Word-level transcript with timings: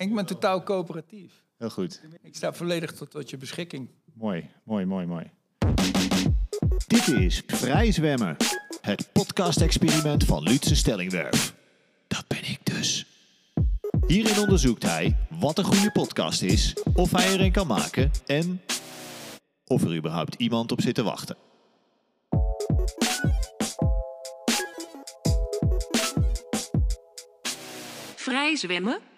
Ik 0.00 0.14
ben 0.14 0.26
totaal 0.26 0.62
coöperatief. 0.62 1.44
Heel 1.58 1.70
goed. 1.70 2.00
Ik 2.22 2.36
sta 2.36 2.52
volledig 2.52 2.92
tot, 2.92 3.10
tot 3.10 3.30
je 3.30 3.36
beschikking. 3.36 3.88
Mooi, 4.12 4.50
mooi, 4.64 4.84
mooi, 4.84 5.06
mooi. 5.06 5.30
Dit 6.86 7.08
is 7.08 7.42
Vrij 7.46 7.92
Zwemmen, 7.92 8.36
het 8.80 9.12
podcast-experiment 9.12 10.24
van 10.24 10.42
Lutse 10.42 10.76
Stellingwerf. 10.76 11.54
Dat 12.06 12.24
ben 12.26 12.38
ik 12.38 12.58
dus. 12.62 13.06
Hierin 14.06 14.38
onderzoekt 14.38 14.82
hij 14.82 15.16
wat 15.30 15.58
een 15.58 15.64
goede 15.64 15.92
podcast 15.92 16.42
is, 16.42 16.76
of 16.94 17.10
hij 17.10 17.32
er 17.32 17.40
een 17.40 17.52
kan 17.52 17.66
maken 17.66 18.10
en 18.26 18.60
of 19.66 19.82
er 19.82 19.96
überhaupt 19.96 20.34
iemand 20.34 20.72
op 20.72 20.80
zit 20.80 20.94
te 20.94 21.02
wachten. 21.02 21.36
Vrij 28.14 28.56
zwemmen. 28.56 29.09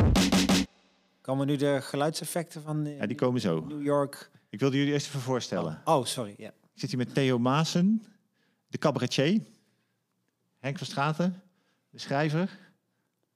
Komen 1.22 1.46
nu 1.46 1.56
de 1.56 1.78
geluidseffecten 1.82 2.62
van 2.62 2.86
eh, 2.86 2.98
Ja, 2.98 3.06
die 3.06 3.16
komen 3.16 3.40
zo. 3.40 3.60
New 3.68 3.82
York? 3.82 4.30
Ik 4.50 4.60
wilde 4.60 4.76
jullie 4.76 4.92
eerst 4.92 5.06
even 5.06 5.20
voorstellen. 5.20 5.80
Oh, 5.84 6.04
sorry. 6.04 6.34
Ja. 6.36 6.48
Ik 6.48 6.80
zit 6.80 6.88
hier 6.90 6.98
met 6.98 7.14
Theo 7.14 7.38
Maassen, 7.38 8.02
de 8.68 8.78
cabaretier. 8.78 9.40
Henk 10.58 10.78
van 10.78 10.86
Straten, 10.86 11.42
de 11.90 11.98
schrijver. 11.98 12.58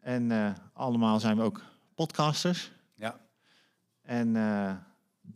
En 0.00 0.30
eh, 0.32 0.50
allemaal 0.72 1.20
zijn 1.20 1.36
we 1.36 1.42
ook 1.42 1.62
podcasters. 1.94 2.72
Ja. 2.94 3.20
En 4.02 4.36
eh, 4.36 4.74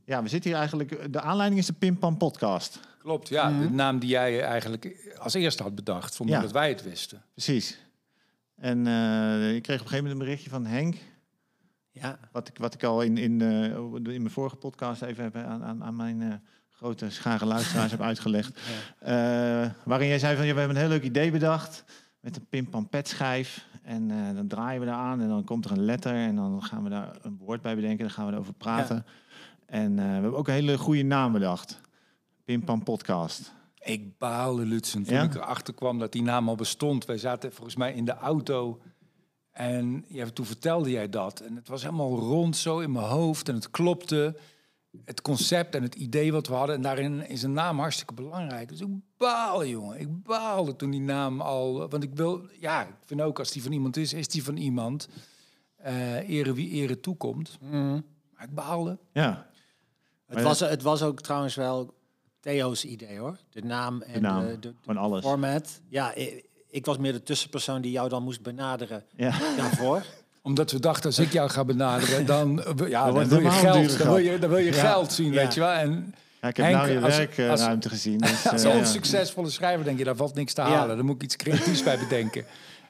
ja, 0.05 0.23
we 0.23 0.29
zitten 0.29 0.51
hier 0.51 0.59
eigenlijk... 0.59 1.13
De 1.13 1.21
aanleiding 1.21 1.61
is 1.61 1.67
de 1.67 1.73
Pim 1.73 1.99
Pam 1.99 2.17
podcast. 2.17 2.81
Klopt, 2.99 3.29
ja. 3.29 3.59
De 3.59 3.71
naam 3.71 3.99
die 3.99 4.09
jij 4.09 4.43
eigenlijk 4.43 5.13
als 5.19 5.35
eerste 5.35 5.63
had 5.63 5.75
bedacht, 5.75 6.15
zonder 6.15 6.37
Ja. 6.37 6.43
dat 6.43 6.53
wij 6.53 6.69
het 6.69 6.83
wisten. 6.83 7.23
Precies. 7.33 7.79
En 8.57 8.87
eh, 8.87 9.55
ik 9.55 9.63
kreeg 9.63 9.81
op 9.81 9.85
een 9.85 9.91
gegeven 9.91 9.97
moment 9.97 10.13
een 10.13 10.19
berichtje 10.19 10.51
van 10.51 10.67
Henk... 10.67 10.97
ja. 11.91 12.19
Wat 12.33 12.49
ik, 12.49 12.59
wat 12.59 12.75
ik 12.75 12.85
al 12.85 13.03
in, 13.03 13.17
in, 13.17 13.41
eh, 13.41 13.65
in 13.95 14.03
mijn 14.03 14.31
vorige 14.31 14.57
podcast 14.57 15.03
even 15.03 15.25
heb 15.25 15.37
aan, 15.37 15.65
aan, 15.65 15.85
aan 15.85 15.97
mijn 15.97 16.23
eh, 16.23 16.35
grote 16.69 17.11
schare 17.11 17.45
luisteraars 17.45 17.91
heb 17.91 18.01
uitgelegd. 18.11 18.61
Eh, 18.99 19.71
waarin 19.85 20.09
jij 20.09 20.19
zei 20.19 20.37
van, 20.37 20.47
ja, 20.47 20.53
we 20.53 20.59
hebben 20.59 20.77
een 20.77 20.83
heel 20.83 20.93
leuk 20.93 21.05
idee 21.05 21.31
bedacht 21.31 21.85
met 22.21 22.37
een 22.37 22.47
pim-pam-pet 22.49 23.09
schijf. 23.09 23.69
En 23.83 24.11
eh, 24.11 24.35
dan 24.35 24.47
draaien 24.47 24.81
we 24.81 24.87
daar 24.87 24.95
aan 24.95 25.21
en 25.21 25.29
dan 25.29 25.45
komt 25.45 25.65
er 25.65 25.71
een 25.71 25.85
letter 25.85 26.15
en 26.15 26.35
dan 26.35 26.63
gaan 26.63 26.83
we 26.83 26.89
daar 26.89 27.17
een 27.23 27.37
woord 27.39 27.63
bij 27.63 27.75
bedenken. 27.75 27.99
Dan 28.05 28.11
gaan 28.11 28.27
we 28.27 28.33
erover 28.33 28.53
praten. 28.53 29.07
En 29.67 29.99
eh, 29.99 30.05
we 30.05 30.11
hebben 30.11 30.37
ook 30.37 30.49
een 30.49 30.55
hele 30.55 30.79
goede 30.79 31.03
naam 31.03 31.33
bedacht. 31.33 31.81
Pim-pam 32.45 32.83
podcast. 32.83 33.53
Ik 33.79 34.19
baalde, 34.19 34.67
Lutzen, 34.67 35.03
toen 35.05 35.15
Ja? 35.15 35.23
ik 35.23 35.35
erachter 35.35 35.75
kwam 35.75 35.99
dat 35.99 36.13
die 36.13 36.23
naam 36.23 36.49
al 36.49 36.55
bestond. 36.55 37.05
Wij 37.05 37.19
zaten 37.19 37.53
volgens 37.53 37.77
mij 37.77 37.93
in 37.93 38.05
de 38.05 38.15
auto 38.15 38.81
en 39.61 40.05
ja, 40.09 40.27
toen 40.31 40.47
vertelde 40.47 40.91
jij 40.91 41.09
dat. 41.09 41.41
En 41.41 41.57
het 41.57 41.69
was 41.69 41.83
helemaal 41.83 42.19
rond 42.19 42.57
zo 42.57 42.79
in 42.79 42.93
mijn 42.93 43.07
hoofd 43.07 43.49
en 43.49 43.55
het 43.55 43.71
klopte. 43.71 44.37
Het 45.05 45.23
concept 45.23 45.75
en 45.75 45.83
het 45.83 45.95
idee 45.95 46.33
wat 46.33 46.47
we 46.47 46.55
hadden. 46.55 46.77
En 46.77 46.83
daarin 46.83 47.29
is 47.29 47.43
een 47.43 47.53
naam 47.53 47.79
hartstikke 47.79 48.15
belangrijk. 48.15 48.69
Dus 48.69 48.81
ik 48.81 48.89
baalde, 49.17 49.69
jongen. 49.69 50.01
Ik 50.01 50.23
baalde 50.23 50.77
toen 50.77 50.91
die 50.91 51.01
naam 51.01 51.41
al... 51.41 51.89
Want 51.89 52.03
ik 52.03 52.15
wil... 52.15 52.43
Ja, 52.61 52.83
ik 52.83 52.95
vind 53.05 53.21
ook 53.21 53.39
als 53.39 53.51
die 53.51 53.63
van 53.63 53.73
iemand 53.73 53.97
is, 53.97 54.13
is 54.13 54.29
die 54.29 54.45
van 54.45 54.57
iemand. 54.57 55.09
Eh 55.77 56.29
ere 56.29 56.55
wie 56.55 56.71
ere 56.71 57.01
toekomt. 57.01 57.59
Maar 57.71 58.45
ik 58.45 58.55
baalde. 58.55 58.99
Ja, 59.13 59.47
Het, 60.27 60.43
was, 60.43 60.61
het 60.61 60.83
was 60.83 61.03
ook 61.03 61.21
trouwens 61.21 61.55
wel 61.55 61.95
Theo's 62.41 62.85
idee 62.85 63.19
hoor. 63.19 63.39
De 63.51 63.63
naam 63.63 64.03
en 64.03 64.13
de 64.13 64.21
naam, 64.21 64.47
de, 64.47 64.59
de, 64.59 64.75
van 64.81 64.97
alles. 64.97 65.25
format. 65.25 65.81
Ja, 65.89 66.15
ik, 66.15 66.50
ik 66.71 66.87
was 66.87 66.99
meer 66.99 67.13
de 67.13 67.23
tussenpersoon 67.23 67.81
die 67.81 67.91
jou 67.91 68.09
dan 68.09 68.23
moest 68.23 68.43
benaderen 68.43 69.03
Ja. 69.17 69.33
daarvoor. 69.57 70.03
Omdat 70.43 70.71
we 70.73 70.81
dachten, 70.81 71.05
als 71.05 71.19
ik 71.19 71.33
jou 71.33 71.51
ga 71.51 71.65
benaderen, 71.65 72.27
dan, 72.27 72.63
eh, 72.63 72.89
ja, 72.89 73.05
dan, 73.13 73.29
wil 73.29 73.41
je 73.41 73.51
geld. 73.51 73.99
Dan 73.99 74.07
wil 74.09 74.17
je, 74.17 74.29
geld. 74.29 74.41
dan 74.41 74.51
wil 74.51 74.59
je 74.59 74.73
Ja. 74.73 74.81
geld 74.89 75.13
zien, 75.13 75.33
Ja. 75.33 75.43
weet 75.43 75.55
je 75.55 75.61
wel. 75.61 75.71
En 75.73 76.15
Ja, 76.41 76.49
ik 76.49 76.57
heb 76.57 76.67
Henk, 76.67 76.79
nou 76.79 76.91
je 76.91 77.01
werkruimte 77.01 77.89
als- 77.89 77.99
gezien. 77.99 78.19
Dus, 78.19 78.47
als 78.53 78.63
eh, 78.65 78.73
ja. 78.73 78.79
onsuccesvolle 78.79 79.51
schrijver 79.51 79.85
denk 79.85 79.99
je, 79.99 80.05
daar 80.05 80.17
valt 80.17 80.35
niks 80.35 80.53
te 80.53 80.61
Ja. 80.61 80.69
halen. 80.69 80.97
Dan 80.97 81.07
moet 81.07 81.15
ik 81.15 81.23
iets 81.23 81.37
creatiefs 81.37 81.83
bij 81.83 81.99
bedenken. 81.99 82.45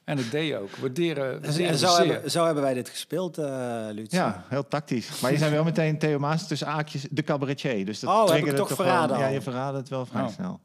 En 0.04 0.16
dat 0.16 0.30
deed 0.30 0.46
je 0.48 0.56
ook. 0.58 0.76
Waarderen, 0.76 1.34
En, 1.34 1.40
waarderen 1.42 1.70
en 1.70 1.78
zo, 1.78 1.96
hebben, 1.96 2.30
zo 2.30 2.44
hebben 2.44 2.62
wij 2.62 2.74
dit 2.74 2.88
gespeeld, 2.88 3.38
eh 3.38 3.46
Lucie. 3.92 4.08
Ja, 4.18 4.44
heel 4.48 4.68
tactisch. 4.68 5.20
Maar 5.20 5.32
je 5.32 5.38
zei 5.38 5.50
wel 5.50 5.64
meteen 5.64 5.98
Theo 5.98 6.18
Maas 6.18 6.48
tussen 6.48 6.66
aakjes 6.66 7.06
de 7.10 7.22
cabaretier. 7.22 7.84
Dus 7.86 8.00
dat 8.00 8.10
Oh, 8.10 8.16
heb 8.16 8.24
ik 8.26 8.30
triggerde 8.32 8.58
toch 8.58 8.68
toch 8.68 8.76
verraden 8.76 9.16
wel- 9.16 9.26
Ja, 9.26 9.32
je 9.32 9.40
verraadde 9.40 9.78
het 9.78 9.88
wel 9.88 10.06
vrij 10.06 10.22
Oh. 10.22 10.28
snel. 10.28 10.60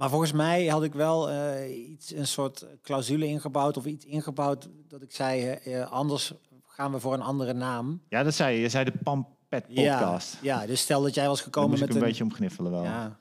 Maar 0.00 0.08
volgens 0.10 0.32
mij 0.32 0.66
had 0.66 0.82
ik 0.82 0.92
wel 0.94 1.30
eh, 1.30 1.90
iets, 1.90 2.14
een 2.14 2.26
soort 2.26 2.66
clausule 2.82 3.26
ingebouwd 3.26 3.76
of 3.76 3.84
iets 3.86 4.04
ingebouwd 4.04 4.68
dat 4.88 5.02
ik 5.02 5.12
zei, 5.12 5.42
eh, 5.48 5.80
eh, 5.80 5.90
anders 5.90 6.32
gaan 6.66 6.92
we 6.92 7.00
voor 7.00 7.14
een 7.14 7.20
andere 7.22 7.52
naam. 7.52 8.02
Ja, 8.08 8.22
dat 8.22 8.34
zei 8.34 8.54
je. 8.56 8.60
Je 8.60 8.68
zei 8.68 8.84
de 8.84 8.92
Pampet 9.02 9.66
podcast. 9.66 10.38
Ja, 10.42 10.60
ja, 10.60 10.66
dus 10.66 10.80
stel 10.80 11.02
dat 11.02 11.14
jij 11.14 11.26
was 11.26 11.40
gekomen 11.40 11.78
met 11.78 11.88
een 11.88 11.96
een... 11.96 12.02
beetje 12.02 12.24
om 12.24 12.32
gniffelen 12.32 12.70
wel. 12.72 12.82
Ja. 12.82 13.18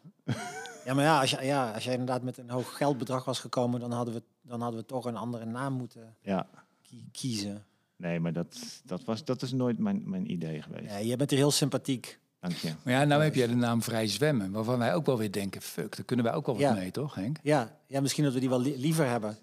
ja, 0.85 0.93
maar 0.93 1.03
ja 1.03 1.19
als, 1.19 1.29
je, 1.29 1.41
ja, 1.41 1.71
als 1.71 1.83
jij 1.83 1.93
inderdaad 1.93 2.23
met 2.23 2.37
een 2.37 2.49
hoog 2.49 2.77
geldbedrag 2.77 3.25
was 3.25 3.39
gekomen, 3.39 3.79
dan 3.79 3.91
hadden 3.91 4.13
we, 4.13 4.23
dan 4.41 4.61
hadden 4.61 4.79
we 4.79 4.85
toch 4.85 5.05
een 5.05 5.17
andere 5.17 5.45
naam 5.45 5.73
moeten 5.73 6.15
Ja. 6.21 6.47
kie- 6.81 7.09
kiezen. 7.11 7.65
Nee, 7.95 8.19
maar 8.19 8.33
dat, 8.33 8.81
dat, 8.83 9.03
was, 9.03 9.23
dat 9.25 9.41
is 9.41 9.51
nooit 9.51 9.79
mijn, 9.79 10.09
mijn 10.09 10.31
idee 10.31 10.61
geweest. 10.61 10.91
Ja, 10.91 10.97
je 10.97 11.15
bent 11.15 11.31
er 11.31 11.37
heel 11.37 11.51
sympathiek. 11.51 12.19
Dank 12.39 12.53
je. 12.55 12.71
Maar 12.83 12.93
ja, 12.93 13.03
nou 13.03 13.23
heb 13.23 13.35
jij 13.35 13.47
de 13.47 13.55
naam 13.55 13.81
Vrij 13.81 14.07
Zwemmen. 14.07 14.51
Waarvan 14.51 14.77
wij 14.79 14.93
ook 14.93 15.05
wel 15.05 15.17
weer 15.17 15.31
denken, 15.31 15.61
fuck, 15.61 15.95
daar 15.95 16.05
kunnen 16.05 16.25
wij 16.25 16.33
ook 16.33 16.45
wel 16.45 16.55
wat 16.55 16.63
Ja. 16.63 16.73
mee, 16.73 16.91
toch 16.91 17.15
Henk? 17.15 17.37
Ja, 17.43 17.77
ja, 17.87 18.01
misschien 18.01 18.23
dat 18.23 18.33
we 18.33 18.39
die 18.39 18.49
wel 18.49 18.61
li- 18.61 18.77
liever 18.77 19.07
hebben. 19.07 19.37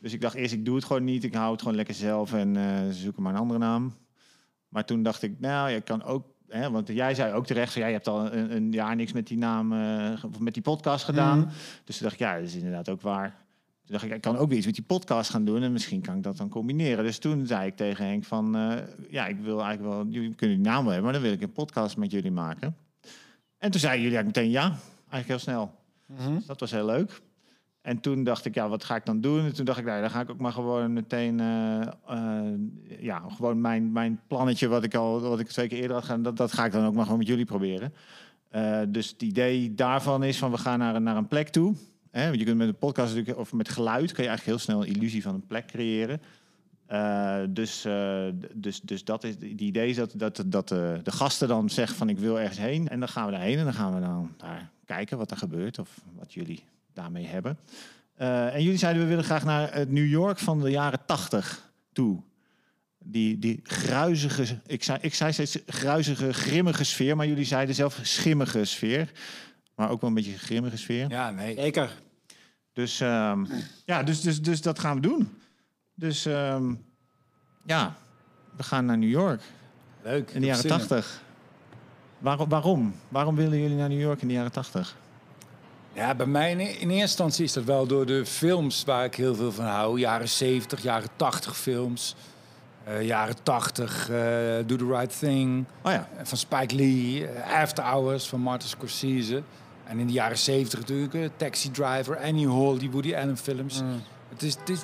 Dus 0.00 0.12
ik 0.12 0.20
dacht 0.20 0.34
eerst, 0.34 0.52
ik 0.52 0.64
doe 0.64 0.74
het 0.76 0.84
gewoon 0.84 1.04
niet. 1.04 1.24
Ik 1.24 1.34
hou 1.34 1.52
het 1.52 1.60
gewoon 1.60 1.76
lekker 1.76 1.94
zelf 1.94 2.32
en 2.32 2.56
eh 2.56 2.88
zoek 2.90 3.18
maar 3.18 3.32
een 3.34 3.40
andere 3.40 3.58
naam. 3.58 3.94
Maar 4.68 4.84
toen 4.84 5.02
dacht 5.02 5.22
ik, 5.22 5.40
nou, 5.40 5.70
je 5.70 5.80
kan 5.80 6.02
ook... 6.02 6.26
Hè, 6.48 6.70
want 6.70 6.88
jij 6.88 7.14
zei 7.14 7.32
ook 7.32 7.46
terecht, 7.46 7.74
jij 7.74 7.92
hebt 7.92 8.08
al 8.08 8.32
een, 8.32 8.56
een 8.56 8.72
jaar 8.72 8.96
niks 8.96 9.12
met 9.12 9.26
die 9.26 9.38
naam, 9.38 9.72
eh, 9.72 10.24
of 10.24 10.38
met 10.38 10.54
die 10.54 10.62
podcast 10.62 11.04
gedaan. 11.04 11.38
Mhm. 11.38 11.48
Dus 11.84 11.96
toen 11.96 12.06
dacht 12.08 12.20
ik, 12.20 12.26
ja, 12.26 12.34
dat 12.34 12.42
is 12.44 12.54
inderdaad 12.54 12.88
ook 12.88 13.00
waar. 13.00 13.41
Dacht 13.92 14.04
ik, 14.04 14.12
ik 14.12 14.20
kan 14.20 14.36
ook 14.36 14.48
weer 14.48 14.56
iets 14.56 14.66
met 14.66 14.74
die 14.74 14.84
podcast 14.84 15.30
gaan 15.30 15.44
doen 15.44 15.62
en 15.62 15.72
misschien 15.72 16.00
kan 16.00 16.16
ik 16.16 16.22
dat 16.22 16.36
dan 16.36 16.48
combineren. 16.48 17.04
Dus 17.04 17.18
toen 17.18 17.46
zei 17.46 17.66
ik 17.66 17.76
tegen 17.76 18.06
Henk 18.06 18.24
van, 18.24 18.56
eh, 18.56 18.78
ja, 19.10 19.26
ik 19.26 19.38
wil 19.38 19.62
eigenlijk 19.62 19.94
wel, 19.94 20.06
jullie 20.06 20.34
kunnen 20.34 20.56
die 20.56 20.66
naam 20.66 20.84
wel 20.84 20.92
hebben, 20.92 21.02
maar 21.02 21.12
dan 21.12 21.22
wil 21.22 21.32
ik 21.32 21.42
een 21.42 21.52
podcast 21.52 21.96
met 21.96 22.10
jullie 22.10 22.30
maken. 22.30 22.76
En 23.58 23.70
toen 23.70 23.80
zeiden 23.80 24.02
jullie 24.02 24.16
eigenlijk 24.16 24.36
meteen 24.36 24.50
ja, 24.50 24.76
eigenlijk 25.10 25.26
heel 25.26 25.38
snel. 25.38 25.74
Dus 26.34 26.46
dat 26.46 26.60
was 26.60 26.70
heel 26.70 26.86
leuk. 26.86 27.20
En 27.82 28.00
toen 28.00 28.24
dacht 28.24 28.44
ik, 28.44 28.54
ja, 28.54 28.68
wat 28.68 28.84
ga 28.84 28.96
ik 28.96 29.06
dan 29.06 29.20
doen? 29.20 29.44
En 29.44 29.54
toen 29.54 29.64
dacht 29.64 29.78
ik, 29.78 29.84
nou, 29.84 30.00
dan 30.00 30.10
ga 30.10 30.20
ik 30.20 30.30
ook 30.30 30.40
maar 30.40 30.52
gewoon 30.52 30.92
meteen, 30.92 31.40
eh, 31.40 31.80
eh, 32.06 32.58
ja, 32.98 33.22
gewoon 33.28 33.60
mijn, 33.60 33.92
mijn 33.92 34.20
plannetje 34.26 34.68
wat 34.68 34.84
ik 34.84 34.94
al, 34.94 35.20
wat 35.20 35.40
ik 35.40 35.48
twee 35.48 35.68
keer 35.68 35.78
eerder 35.78 35.96
had 35.96 36.04
gedaan, 36.04 36.22
dat, 36.22 36.36
dat 36.36 36.52
ga 36.52 36.64
ik 36.64 36.72
dan 36.72 36.86
ook 36.86 36.94
maar 36.94 37.04
gewoon 37.04 37.18
met 37.18 37.28
jullie 37.28 37.44
proberen. 37.44 37.92
Dus 38.88 39.08
het 39.08 39.22
idee 39.22 39.74
daarvan 39.74 40.24
is 40.24 40.38
van, 40.38 40.50
we 40.50 40.58
gaan 40.58 40.78
naar, 40.78 41.00
naar 41.00 41.16
een 41.16 41.28
plek 41.28 41.48
toe. 41.48 41.74
Want 42.12 42.38
je 42.38 42.44
kunt 42.44 42.56
met 42.56 42.68
een 42.68 42.78
podcast 42.78 43.08
natuurlijk, 43.08 43.38
of 43.38 43.52
met 43.52 43.68
geluid, 43.68 44.12
kun 44.12 44.22
je 44.22 44.28
eigenlijk 44.28 44.44
heel 44.58 44.58
snel 44.58 44.82
een 44.82 44.94
illusie 44.94 45.22
van 45.22 45.34
een 45.34 45.46
plek 45.46 45.66
creëren. 45.66 46.20
Eh, 46.86 47.38
dus, 47.48 47.84
eh, 47.84 48.24
dus, 48.54 48.80
dus 48.80 49.04
dat 49.04 49.24
is 49.24 49.38
die 49.38 49.56
idee 49.58 49.88
is 49.88 49.96
dat, 49.96 50.12
dat, 50.16 50.42
dat 50.46 50.68
de, 50.68 51.00
de 51.02 51.12
gasten 51.12 51.48
dan 51.48 51.70
zeggen 51.70 51.96
van 51.96 52.08
ik 52.08 52.18
wil 52.18 52.40
ergens 52.40 52.58
heen. 52.58 52.88
En 52.88 52.98
dan 53.00 53.08
gaan 53.08 53.26
we 53.26 53.32
daarheen 53.32 53.58
en 53.58 53.64
dan 53.64 53.74
gaan 53.74 53.94
we 53.94 54.00
dan 54.00 54.34
daar 54.36 54.70
kijken 54.84 55.18
wat 55.18 55.30
er 55.30 55.36
gebeurt 55.36 55.78
of 55.78 56.00
wat 56.18 56.34
jullie 56.34 56.64
daarmee 56.92 57.26
hebben. 57.26 57.58
Eh, 58.14 58.54
en 58.54 58.62
jullie 58.62 58.78
zeiden 58.78 59.02
we 59.02 59.08
willen 59.08 59.24
graag 59.24 59.44
naar 59.44 59.74
het 59.74 59.90
New 59.90 60.08
York 60.08 60.38
van 60.38 60.60
de 60.60 60.70
jaren 60.70 61.00
tachtig 61.06 61.72
toe. 61.92 62.22
Die, 63.04 63.38
die 63.38 63.60
gruizige, 63.62 64.58
ik 64.66 64.82
zei, 64.82 64.98
ik 65.00 65.14
zei 65.14 65.32
steeds 65.32 65.58
gruizige, 65.66 66.32
grimmige 66.32 66.84
sfeer, 66.84 67.16
maar 67.16 67.26
jullie 67.26 67.44
zeiden 67.44 67.74
zelf 67.74 67.98
schimmige 68.02 68.64
sfeer. 68.64 69.12
Maar 69.74 69.90
ook 69.90 70.00
wel 70.00 70.10
een 70.10 70.16
beetje 70.16 70.38
grimmige 70.38 70.76
sfeer. 70.76 71.10
Ja, 71.10 71.30
nee. 71.30 71.54
Zeker. 71.54 71.90
Dus, 72.72 73.00
ehm, 73.00 73.44
ja, 73.84 74.02
dus, 74.02 74.20
dus, 74.20 74.42
dus 74.42 74.62
dat 74.62 74.78
gaan 74.78 74.94
we 74.94 75.00
doen. 75.00 75.38
Dus 75.94 76.26
ehm, 76.26 76.74
ja, 77.66 77.94
we 78.56 78.62
gaan 78.62 78.84
naar 78.84 78.98
New 78.98 79.10
York 79.10 79.40
Leuk. 80.02 80.30
in 80.30 80.40
de 80.40 80.46
jaren 80.46 80.66
tachtig. 80.66 81.20
Waarom, 82.18 82.48
waarom? 82.48 82.94
Waarom 83.08 83.36
willen 83.36 83.60
jullie 83.60 83.76
naar 83.76 83.88
New 83.88 84.00
York 84.00 84.22
in 84.22 84.28
de 84.28 84.34
jaren 84.34 84.52
tachtig? 84.52 84.96
Ja, 85.92 86.14
bij 86.14 86.26
mij 86.26 86.50
in, 86.50 86.58
in 86.60 86.66
eerste 86.68 86.90
instantie 87.00 87.44
is 87.44 87.52
dat 87.52 87.64
wel 87.64 87.86
door 87.86 88.06
de 88.06 88.26
films 88.26 88.84
waar 88.84 89.04
ik 89.04 89.14
heel 89.14 89.34
veel 89.34 89.52
van 89.52 89.64
hou. 89.64 89.98
Jaren 89.98 90.28
70, 90.28 90.82
jaren 90.82 91.08
80 91.16 91.56
films. 91.56 92.14
Eh, 92.84 93.02
jaren 93.06 93.42
80, 93.42 94.08
eh, 94.10 94.16
Do 94.66 94.76
the 94.76 94.86
Right 94.86 95.18
Thing 95.18 95.64
Oh 95.82 95.92
ja, 95.92 96.08
van 96.22 96.38
Spike 96.38 96.74
Lee. 96.74 97.26
eh, 97.26 97.60
After 97.62 97.84
Hours 97.84 98.28
van 98.28 98.40
Martin 98.40 98.68
Scorsese. 98.68 99.42
En 99.84 99.98
in 99.98 100.06
de 100.06 100.12
jaren 100.12 100.38
70 100.38 100.78
natuurlijk 100.78 101.14
eh, 101.14 101.28
Taxi 101.36 101.70
Driver, 101.70 102.18
Annie 102.18 102.48
Hall, 102.48 102.78
die 102.78 102.90
Woody 102.90 103.14
Allen 103.14 103.36
films. 103.36 103.82
Het, 104.28 104.42
is, 104.42 104.54
het, 104.58 104.68
is, 104.68 104.78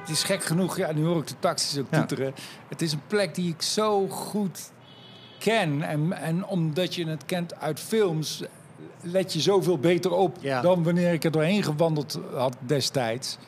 het 0.00 0.08
is 0.08 0.22
gek 0.22 0.44
genoeg, 0.44 0.76
ja, 0.76 0.92
nu 0.92 1.04
hoor 1.04 1.18
ik 1.20 1.26
de 1.26 1.34
taxis 1.38 1.78
ook 1.78 1.86
Ja. 1.90 1.98
toeteren. 1.98 2.34
Het 2.68 2.82
is 2.82 2.92
een 2.92 3.00
plek 3.06 3.34
die 3.34 3.48
ik 3.48 3.62
zo 3.62 4.08
goed 4.08 4.70
ken. 5.38 5.82
En, 5.82 6.12
en 6.12 6.46
omdat 6.46 6.94
je 6.94 7.06
het 7.08 7.24
kent 7.24 7.60
uit 7.60 7.80
films, 7.80 8.42
let 9.00 9.32
je 9.32 9.40
zoveel 9.40 9.78
beter 9.78 10.10
op 10.12 10.36
Ja. 10.40 10.60
dan 10.60 10.82
wanneer 10.82 11.12
ik 11.12 11.24
er 11.24 11.30
doorheen 11.30 11.62
gewandeld 11.62 12.18
had 12.34 12.56
destijds. 12.60 13.38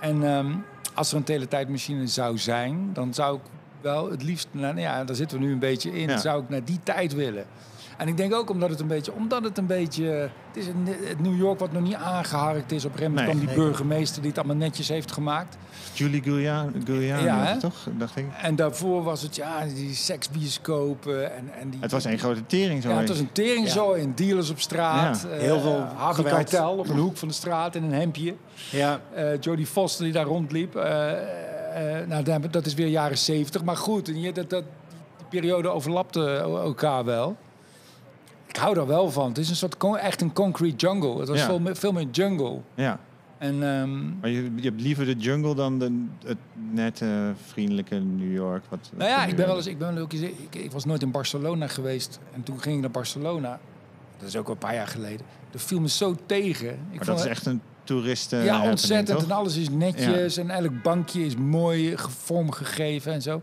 En 0.00 0.22
ehm, 0.36 0.52
als 0.94 1.10
er 1.10 1.16
een 1.16 1.24
teletijdmachine 1.24 2.06
zou 2.06 2.38
zijn, 2.38 2.90
dan 2.92 3.14
zou 3.14 3.36
ik 3.36 3.42
wel 3.80 4.10
het 4.10 4.22
liefst, 4.22 4.48
nou 4.50 4.80
ja, 4.80 5.04
daar 5.04 5.16
zitten 5.16 5.38
we 5.38 5.44
nu 5.44 5.52
een 5.52 5.58
beetje 5.58 5.92
in, 5.92 6.08
Ja. 6.08 6.18
zou 6.18 6.42
ik 6.42 6.48
naar 6.48 6.64
die 6.64 6.80
tijd 6.82 7.14
willen. 7.14 7.44
En 7.96 8.08
ik 8.08 8.16
denk 8.16 8.34
ook 8.34 8.50
omdat 8.50 8.70
het 8.70 8.80
een 8.80 8.86
beetje, 8.86 9.12
omdat 9.12 9.44
het 9.44 9.58
een 9.58 9.66
beetje, 9.66 10.04
het 10.04 10.56
is 10.56 10.66
een, 10.66 10.88
het 11.04 11.20
New 11.20 11.38
York 11.38 11.58
wat 11.58 11.72
nog 11.72 11.82
niet 11.82 11.94
aangeharkt 11.94 12.72
is. 12.72 12.84
Op 12.84 12.92
een 12.92 12.98
gegeven 12.98 13.14
moment 13.16 13.26
Nee. 13.26 13.26
kwam 13.26 13.38
die 13.46 13.56
Nee. 13.56 13.66
burgemeester 13.66 14.20
die 14.22 14.30
het 14.30 14.38
allemaal 14.38 14.56
netjes 14.56 14.88
heeft 14.88 15.12
gemaakt. 15.12 15.56
Julie 15.92 16.22
Guglielmo, 16.22 17.22
Ja, 17.24 17.56
toch? 17.56 17.86
Dacht 17.98 18.16
ik. 18.16 18.26
En 18.42 18.56
daarvoor 18.56 19.02
was 19.02 19.22
het 19.22 19.36
ja, 19.36 19.64
die 19.74 19.94
seksbioscopen 19.94 21.34
en, 21.36 21.50
en 21.60 21.70
die... 21.70 21.80
Het 21.80 21.90
was 21.90 22.04
één 22.04 22.18
grote 22.18 22.46
tering 22.46 22.82
zo. 22.82 22.88
Ja, 22.88 22.96
het 22.98 23.08
was 23.08 23.18
een 23.18 23.32
teringzooi 23.32 24.02
en 24.02 24.12
dealers 24.14 24.50
op 24.50 24.60
straat. 24.60 25.22
Ja. 25.22 25.28
eh, 25.28 25.40
Heel 25.40 25.60
veel 25.60 25.86
geweld. 26.12 26.34
Keitel 26.34 26.76
op 26.76 26.88
een 26.88 26.98
hoek 26.98 27.16
van 27.16 27.28
de 27.28 27.34
straat 27.34 27.74
in 27.74 27.82
een 27.82 27.92
hemdje. 27.92 28.34
Ja, 28.70 29.00
Eh, 29.14 29.40
Jodie 29.40 29.66
Foster 29.66 30.04
die 30.04 30.12
daar 30.12 30.24
rondliep. 30.24 30.76
Eh, 30.76 32.00
eh, 32.00 32.08
nou, 32.08 32.22
dat- 32.22 32.52
dat 32.52 32.66
is 32.66 32.74
weer 32.74 32.86
jaren 32.88 33.18
zeventig. 33.18 33.64
Maar 33.64 33.76
goed, 33.76 34.08
en 34.08 34.20
je, 34.20 34.32
dat, 34.32 34.50
dat, 34.50 34.64
die 35.16 35.26
periode 35.40 35.68
overlapte 35.68 36.36
elkaar 36.64 37.04
wel. 37.04 37.36
Ik 38.54 38.60
hou 38.60 38.74
daar 38.74 38.86
wel 38.86 39.10
van. 39.10 39.28
Het 39.28 39.38
is 39.38 39.48
een 39.50 39.56
soort 39.56 39.76
echt 39.98 40.20
een 40.20 40.32
concrete 40.32 40.76
jungle. 40.76 41.18
Het 41.18 41.28
was 41.28 41.38
Ja. 41.38 41.44
veel, 41.46 41.58
meer, 41.60 41.76
veel 41.76 41.92
meer 41.92 42.06
jungle. 42.10 42.60
Ja, 42.74 42.98
En 43.38 43.62
ehm, 43.62 44.18
maar 44.20 44.30
je, 44.30 44.52
je 44.56 44.62
hebt 44.68 44.80
liever 44.80 45.04
de 45.04 45.14
jungle 45.14 45.54
dan 45.54 45.78
de, 45.78 46.04
het 46.26 46.36
nette, 46.70 47.32
vriendelijke 47.46 47.94
New 47.94 48.32
York. 48.32 48.62
Wat, 48.68 48.90
nou 48.96 49.10
ja, 49.10 49.24
ik 49.24 49.36
ben 49.36 49.46
wel 49.46 49.56
eens, 49.56 49.66
ik, 49.66 49.78
ben 49.78 49.94
wel 49.94 50.06
eens, 50.08 50.20
ik, 50.22 50.54
ik 50.54 50.72
was 50.72 50.84
nooit 50.84 51.02
in 51.02 51.10
Barcelona 51.10 51.66
geweest. 51.66 52.18
En 52.34 52.42
toen 52.42 52.60
ging 52.60 52.74
ik 52.74 52.80
naar 52.80 52.90
Barcelona. 52.90 53.60
Dat 54.18 54.28
is 54.28 54.36
ook 54.36 54.46
al 54.46 54.52
een 54.52 54.58
paar 54.58 54.74
jaar 54.74 54.86
geleden. 54.86 55.26
Dat 55.50 55.62
viel 55.62 55.80
me 55.80 55.88
zo 55.88 56.16
tegen. 56.26 56.68
Ik 56.68 56.76
Maar 56.96 57.04
vond 57.04 57.06
dat 57.06 57.18
is 57.18 57.24
echt 57.32 57.46
een 57.46 57.60
toeristen. 57.84 58.44
Ja, 58.44 58.62
ontzettend. 58.70 59.22
En 59.22 59.30
alles 59.30 59.56
is 59.56 59.68
netjes. 59.70 60.36
En 60.36 60.50
elk 60.50 60.82
bankje 60.82 61.24
is 61.26 61.36
mooi 61.36 61.96
ge- 61.96 62.10
vormgegeven 62.10 63.12
en 63.12 63.22
zo. 63.22 63.42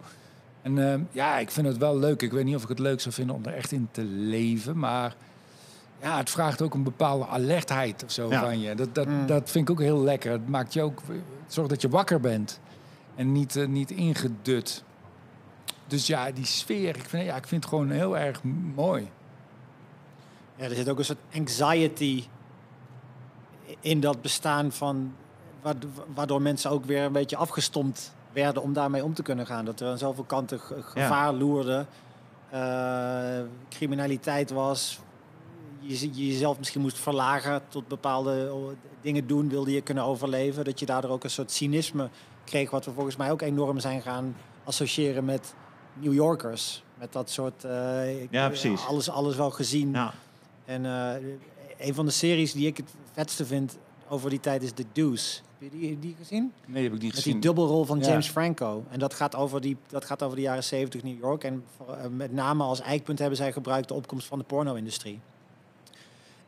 En 0.61 0.91
ehm, 0.91 1.01
ja, 1.11 1.37
ik 1.37 1.51
vind 1.51 1.67
het 1.67 1.77
wel 1.77 1.97
leuk. 1.97 2.21
Ik 2.21 2.31
weet 2.31 2.45
niet 2.45 2.55
of 2.55 2.63
ik 2.63 2.69
het 2.69 2.79
leuk 2.79 3.01
zou 3.01 3.13
vinden 3.13 3.35
om 3.35 3.45
er 3.45 3.53
echt 3.53 3.71
in 3.71 3.87
te 3.91 4.03
leven. 4.03 4.77
Maar 4.77 5.15
ja, 6.01 6.17
het 6.17 6.29
vraagt 6.29 6.61
ook 6.61 6.73
een 6.73 6.83
bepaalde 6.83 7.25
alertheid 7.27 8.03
of 8.03 8.11
zo 8.11 8.29
Ja. 8.29 8.39
van 8.41 8.59
je. 8.59 8.75
Dat, 8.75 8.95
dat, 8.95 9.07
Mm. 9.07 9.25
dat 9.25 9.49
vind 9.51 9.69
ik 9.69 9.75
ook 9.75 9.81
heel 9.81 10.01
lekker. 10.03 10.31
Het 10.31 10.47
maakt 10.49 10.73
je 10.73 10.81
ook... 10.81 11.01
Het 11.07 11.53
zorgt 11.53 11.69
dat 11.69 11.81
je 11.81 11.89
wakker 11.89 12.19
bent. 12.19 12.59
En 13.15 13.31
niet, 13.31 13.55
eh, 13.55 13.67
niet 13.67 13.91
ingedut. 13.91 14.83
Dus 15.87 16.07
ja, 16.07 16.31
die 16.31 16.45
sfeer. 16.45 16.95
Ik 16.95 17.05
vind, 17.05 17.25
ja, 17.25 17.35
ik 17.35 17.47
vind 17.47 17.63
het 17.63 17.73
gewoon 17.73 17.89
heel 17.89 18.17
erg 18.17 18.43
mooi. 18.75 19.09
Ja, 20.55 20.63
er 20.63 20.75
zit 20.75 20.89
ook 20.89 20.97
een 20.97 21.05
soort 21.05 21.19
anxiety 21.35 22.23
in 23.79 23.99
dat 23.99 24.21
bestaan 24.21 24.71
van 24.71 25.13
waard- 25.61 25.85
waardoor 26.13 26.41
mensen 26.41 26.71
ook 26.71 26.85
weer 26.85 27.03
een 27.03 27.11
beetje 27.11 27.35
afgestompt 27.35 28.13
werden 28.33 28.61
om 28.63 28.73
daarmee 28.73 29.03
om 29.03 29.13
te 29.13 29.21
kunnen 29.23 29.45
gaan. 29.45 29.65
Dat 29.65 29.79
er 29.79 29.87
aan 29.87 29.97
zoveel 29.97 30.23
kanten 30.23 30.59
ge- 30.59 30.81
gevaar 30.81 31.33
loerde, 31.33 31.85
eh, 32.49 33.39
criminaliteit 33.69 34.49
was, 34.51 34.99
je 35.79 36.09
jezelf 36.09 36.57
misschien 36.57 36.81
moest 36.81 36.97
verlagen 36.99 37.61
tot 37.67 37.87
bepaalde 37.87 38.51
dingen 39.01 39.27
doen, 39.27 39.49
wilde 39.49 39.71
je 39.71 39.81
kunnen 39.81 40.03
overleven. 40.03 40.63
Dat 40.63 40.79
je 40.79 40.85
daardoor 40.85 41.11
ook 41.11 41.23
een 41.23 41.29
soort 41.29 41.51
cynisme 41.51 42.09
kreeg, 42.45 42.69
wat 42.71 42.85
we 42.85 42.91
volgens 42.91 43.15
mij 43.15 43.31
ook 43.31 43.41
enorm 43.41 43.79
zijn 43.79 44.01
gaan 44.01 44.35
associëren 44.63 45.25
met 45.25 45.53
New 45.93 46.13
Yorkers. 46.13 46.83
Met 46.99 47.13
dat 47.13 47.29
soort, 47.29 47.63
eh, 47.63 48.21
ik- 48.21 48.31
Ja, 48.31 48.47
precies. 48.47 48.85
alles, 48.85 49.09
alles 49.09 49.35
wel 49.35 49.51
gezien. 49.51 49.91
Ja, 49.93 50.13
En 50.65 50.85
eh, 50.85 51.13
een 51.87 51.93
van 51.93 52.05
de 52.05 52.11
series 52.11 52.53
die 52.53 52.67
ik 52.67 52.77
het 52.77 52.93
vetste 53.11 53.45
vind 53.45 53.77
over 54.11 54.29
die 54.29 54.39
tijd 54.39 54.63
is 54.63 54.71
The 54.71 54.85
Deuce. 54.91 55.39
Heb 55.59 55.71
je 55.73 55.79
die, 55.79 55.99
die 55.99 56.15
gezien? 56.17 56.51
Nee, 56.65 56.83
heb 56.83 56.93
ik 56.93 57.01
niet 57.01 57.01
Met 57.01 57.01
die 57.01 57.11
gezien. 57.11 57.39
dubbelrol 57.39 57.85
van 57.85 57.99
Ja. 57.99 58.07
James 58.07 58.27
Franco. 58.29 58.83
En 58.89 58.99
dat 58.99 59.13
gaat 59.13 59.35
over, 59.35 59.61
die, 59.61 59.77
dat 59.87 60.05
gaat 60.05 60.23
over 60.23 60.35
de 60.35 60.41
jaren 60.41 60.63
70 60.63 61.03
New 61.03 61.19
York. 61.19 61.43
En 61.43 61.63
voor- 61.77 61.93
eh, 61.95 62.07
met 62.09 62.33
name 62.33 62.63
als 62.63 62.79
eikpunt 62.81 63.19
hebben 63.19 63.37
zij 63.37 63.51
gebruikt 63.51 63.87
de 63.87 63.93
opkomst 63.93 64.27
van 64.27 64.37
de 64.39 64.43
porno-industrie. 64.45 65.19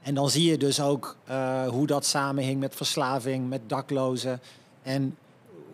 En 0.02 0.14
dan 0.16 0.30
zie 0.30 0.50
je 0.50 0.58
dus 0.58 0.82
ook 0.82 1.16
eh, 1.26 1.68
hoe 1.68 1.88
dat 1.88 2.06
samenhing 2.06 2.60
met 2.60 2.76
verslaving, 2.76 3.50
met 3.50 3.62
daklozen. 3.70 4.40
En 4.82 5.18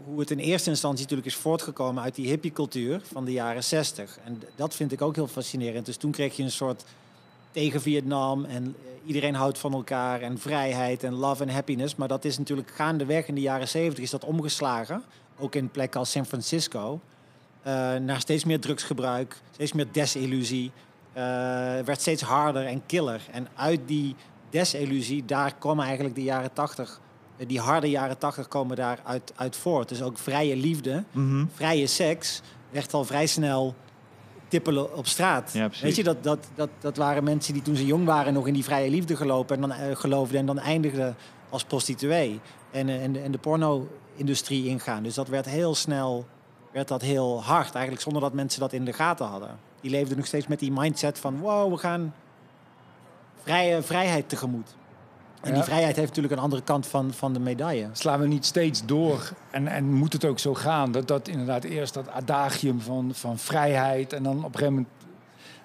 hoe 0.05 0.19
het 0.19 0.31
in 0.31 0.37
eerste 0.39 0.69
instantie 0.69 1.01
natuurlijk 1.01 1.27
is 1.27 1.35
voortgekomen 1.35 2.03
uit 2.03 2.15
die 2.15 2.27
hippiecultuur 2.27 3.01
van 3.03 3.25
de 3.25 3.31
jaren 3.31 3.63
60. 3.63 4.19
En 4.25 4.41
dat 4.55 4.75
vind 4.75 4.91
ik 4.91 5.01
ook 5.01 5.15
heel 5.15 5.27
fascinerend. 5.27 5.85
Dus 5.85 5.97
toen 5.97 6.11
kreeg 6.11 6.35
je 6.35 6.43
een 6.43 6.51
soort 6.51 6.83
tegen 7.51 7.81
Vietnam 7.81 8.45
en 8.45 8.63
eh, 8.65 9.07
iedereen 9.07 9.35
houdt 9.35 9.57
van 9.57 9.73
elkaar 9.73 10.21
en 10.21 10.37
vrijheid 10.37 11.03
en 11.03 11.13
love 11.13 11.43
en 11.43 11.49
happiness. 11.49 11.95
Maar 11.95 12.07
dat 12.07 12.25
is 12.25 12.37
natuurlijk 12.37 12.71
gaandeweg 12.71 13.27
in 13.27 13.35
de 13.35 13.41
jaren 13.41 13.67
70 13.67 14.03
is 14.03 14.09
dat 14.09 14.23
omgeslagen. 14.25 15.03
Ook 15.39 15.55
in 15.55 15.69
plekken 15.69 15.99
als 15.99 16.11
San 16.11 16.25
Francisco. 16.25 16.99
eh, 17.63 17.95
naar 17.95 18.19
steeds 18.19 18.43
meer 18.43 18.59
drugsgebruik, 18.59 19.35
steeds 19.51 19.73
meer 19.73 19.87
desillusie. 19.91 20.71
eh, 21.13 21.23
werd 21.85 22.01
steeds 22.01 22.21
harder 22.21 22.65
en 22.65 22.85
killer. 22.85 23.21
En 23.31 23.47
uit 23.55 23.79
die 23.85 24.15
desillusie, 24.49 25.25
daar 25.25 25.55
komen 25.55 25.85
eigenlijk 25.85 26.15
de 26.15 26.23
jaren 26.23 26.53
80, 26.53 26.99
eh, 27.37 27.47
die 27.47 27.59
harde 27.59 27.89
jaren 27.89 28.17
80 28.17 28.47
komen 28.47 28.75
daar 28.75 28.99
uit, 29.03 29.33
uit 29.35 29.55
voort. 29.55 29.89
Dus 29.89 30.01
ook 30.01 30.17
vrije 30.17 30.55
liefde, 30.55 31.03
Mhm. 31.11 31.45
vrije 31.53 31.87
seks, 31.87 32.41
werd 32.69 32.93
al 32.93 33.03
vrij 33.05 33.25
snel 33.27 33.75
tippelen 34.49 34.97
op 34.97 35.07
straat. 35.07 35.53
Ja. 35.53 35.69
Weet 35.81 35.95
je, 35.95 36.03
dat, 36.03 36.23
dat, 36.23 36.47
dat, 36.55 36.69
dat 36.79 36.97
waren 36.97 37.23
mensen 37.23 37.53
die 37.53 37.61
toen 37.61 37.75
ze 37.75 37.85
jong 37.85 38.05
waren 38.05 38.33
nog 38.33 38.47
in 38.47 38.53
die 38.53 38.63
vrije 38.63 38.89
liefde 38.89 39.15
gelopen 39.15 39.55
en 39.55 39.61
dan 39.61 39.71
eh, 39.71 39.95
geloofden 39.95 40.39
en 40.39 40.45
dan 40.45 40.59
eindigden 40.59 41.15
als 41.49 41.63
prostituee. 41.63 42.39
En, 42.71 42.89
eh, 42.89 43.03
en, 43.03 43.11
de- 43.13 43.19
en 43.19 43.31
de 43.31 43.37
porno-industrie 43.37 44.65
ingaan. 44.67 45.03
Dus 45.03 45.13
dat 45.13 45.27
werd 45.27 45.45
heel 45.45 45.75
snel, 45.75 46.25
werd 46.71 46.87
dat 46.87 47.01
heel 47.01 47.43
hard. 47.43 47.73
Eigenlijk 47.73 48.03
zonder 48.03 48.21
dat 48.21 48.33
mensen 48.33 48.59
dat 48.59 48.73
in 48.73 48.85
de 48.85 48.93
gaten 48.93 49.25
hadden. 49.25 49.59
Die 49.81 49.91
leefden 49.91 50.17
nog 50.17 50.25
steeds 50.25 50.47
met 50.47 50.59
die 50.59 50.71
mindset 50.71 51.19
van 51.19 51.39
wow, 51.39 51.71
we 51.71 51.77
gaan 51.77 52.13
vrije, 53.43 53.81
vrijheid 53.81 54.29
tegemoet. 54.29 54.75
En 55.41 55.49
Ja. 55.49 55.53
die 55.55 55.63
vrijheid 55.63 55.95
heeft 55.95 56.07
natuurlijk 56.07 56.33
een 56.35 56.41
andere 56.43 56.61
kant 56.61 56.87
van, 56.87 57.13
van 57.13 57.33
de 57.33 57.39
medaille. 57.39 57.89
slaan 57.91 58.19
we 58.19 58.27
niet 58.27 58.45
steeds 58.45 58.85
door 58.85 59.31
en, 59.51 59.67
en 59.67 59.93
moet 59.93 60.13
het 60.13 60.25
ook 60.25 60.39
zo 60.39 60.53
gaan 60.53 60.91
dat 60.91 61.07
dat 61.07 61.27
inderdaad 61.27 61.63
eerst 61.63 61.93
dat 61.93 62.09
adagium 62.09 62.81
van, 62.81 63.09
van 63.13 63.37
vrijheid 63.37 64.13
en 64.13 64.23
dan 64.23 64.37
op 64.37 64.53
een 64.53 64.59
gegeven 64.59 64.73
moment 64.73 64.87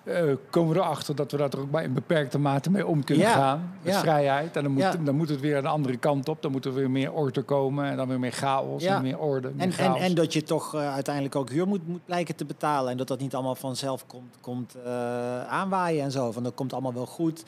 eh, 0.04 0.22
komen 0.50 0.74
we 0.74 0.80
erachter 0.80 1.14
dat 1.16 1.30
we 1.30 1.36
daar 1.36 1.50
ook 1.58 1.70
maar 1.70 1.82
in 1.82 1.92
beperkte 1.92 2.38
mate 2.38 2.70
mee 2.70 2.86
om 2.86 3.04
kunnen 3.04 3.26
Ja, 3.26 3.32
gaan 3.32 3.72
met 3.82 3.92
ja. 3.92 4.00
vrijheid 4.00 4.56
en 4.56 4.62
dan 4.62 4.72
moet, 4.72 4.82
Ja. 4.82 4.94
dan 5.04 5.14
moet 5.16 5.28
het 5.28 5.40
weer 5.40 5.62
de 5.62 5.68
andere 5.68 5.96
kant 5.96 6.28
op 6.28 6.42
dan 6.42 6.50
moet 6.52 6.64
er 6.64 6.74
weer 6.74 6.90
meer 6.90 7.12
orde 7.12 7.42
komen 7.42 7.84
en 7.84 7.96
dan 7.96 8.08
weer 8.08 8.18
meer 8.18 8.32
chaos 8.32 8.82
Ja. 8.82 8.96
en 8.96 9.02
meer 9.02 9.18
orde 9.18 9.50
meer 9.54 9.66
En, 9.66 9.72
chaos. 9.72 10.00
en 10.00 10.14
dat 10.14 10.32
je 10.32 10.42
toch 10.42 10.74
eh, 10.74 10.92
uiteindelijk 10.94 11.36
ook 11.36 11.50
huur 11.50 11.66
moet, 11.68 11.88
moet 11.88 12.04
blijken 12.04 12.34
te 12.36 12.44
betalen. 12.44 12.90
En 12.90 12.96
dat 12.96 13.08
dat 13.08 13.20
niet 13.20 13.34
allemaal 13.34 13.54
vanzelf 13.54 14.06
komt, 14.06 14.34
komt 14.40 14.74
eh, 14.84 15.46
aanwaaien 15.46 16.02
en 16.04 16.10
zo. 16.10 16.32
Van 16.32 16.42
dat 16.42 16.54
komt 16.54 16.72
allemaal 16.72 16.94
wel 16.94 17.06
goed. 17.06 17.44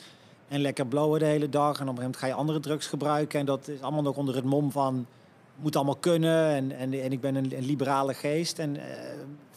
En 0.47 0.61
lekker 0.61 0.87
blowen 0.87 1.19
de 1.19 1.25
hele 1.25 1.49
dag. 1.49 1.67
En 1.67 1.71
op 1.73 1.79
een 1.79 1.85
gegeven 1.87 2.01
moment 2.03 2.17
ga 2.17 2.27
je 2.27 2.33
andere 2.33 2.59
drugs 2.59 2.87
gebruiken. 2.87 3.39
En 3.39 3.45
dat 3.45 3.67
is 3.67 3.81
allemaal 3.81 4.01
nog 4.01 4.15
onder 4.17 4.35
het 4.35 4.43
mom 4.45 4.71
van... 4.71 5.05
moet 5.55 5.75
allemaal 5.75 5.95
kunnen. 5.95 6.49
En, 6.49 6.71
en, 6.71 6.93
en 6.93 7.11
ik 7.11 7.21
ben 7.21 7.35
een, 7.35 7.57
een 7.57 7.65
liberale 7.65 8.13
geest. 8.13 8.59
En 8.59 8.75
eh, 8.77 9.01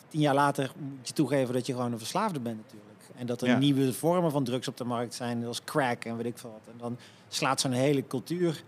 tien 0.09 0.21
jaar 0.21 0.35
later 0.35 0.73
moet 0.79 1.09
je 1.09 1.15
toegeven 1.15 1.55
dat 1.55 1.67
je 1.67 1.73
gewoon 1.75 1.93
een 1.93 1.99
verslaafde 1.99 2.41
bent 2.41 2.57
natuurlijk. 2.57 2.89
En 3.17 3.27
dat 3.27 3.41
er 3.43 3.49
Ja. 3.49 3.59
nieuwe 3.59 3.93
vormen 3.93 4.31
van 4.31 4.45
drugs 4.45 4.69
op 4.69 4.77
de 4.77 4.85
markt 4.85 5.15
zijn. 5.15 5.41
Zoals 5.41 5.65
crack 5.65 6.05
en 6.05 6.17
weet 6.17 6.27
ik 6.27 6.39
veel 6.39 6.51
wat. 6.51 6.73
En 6.73 6.79
dan 6.79 6.97
slaat 7.29 7.61
zo'n 7.61 7.73
hele 7.73 8.07
cultuur 8.07 8.63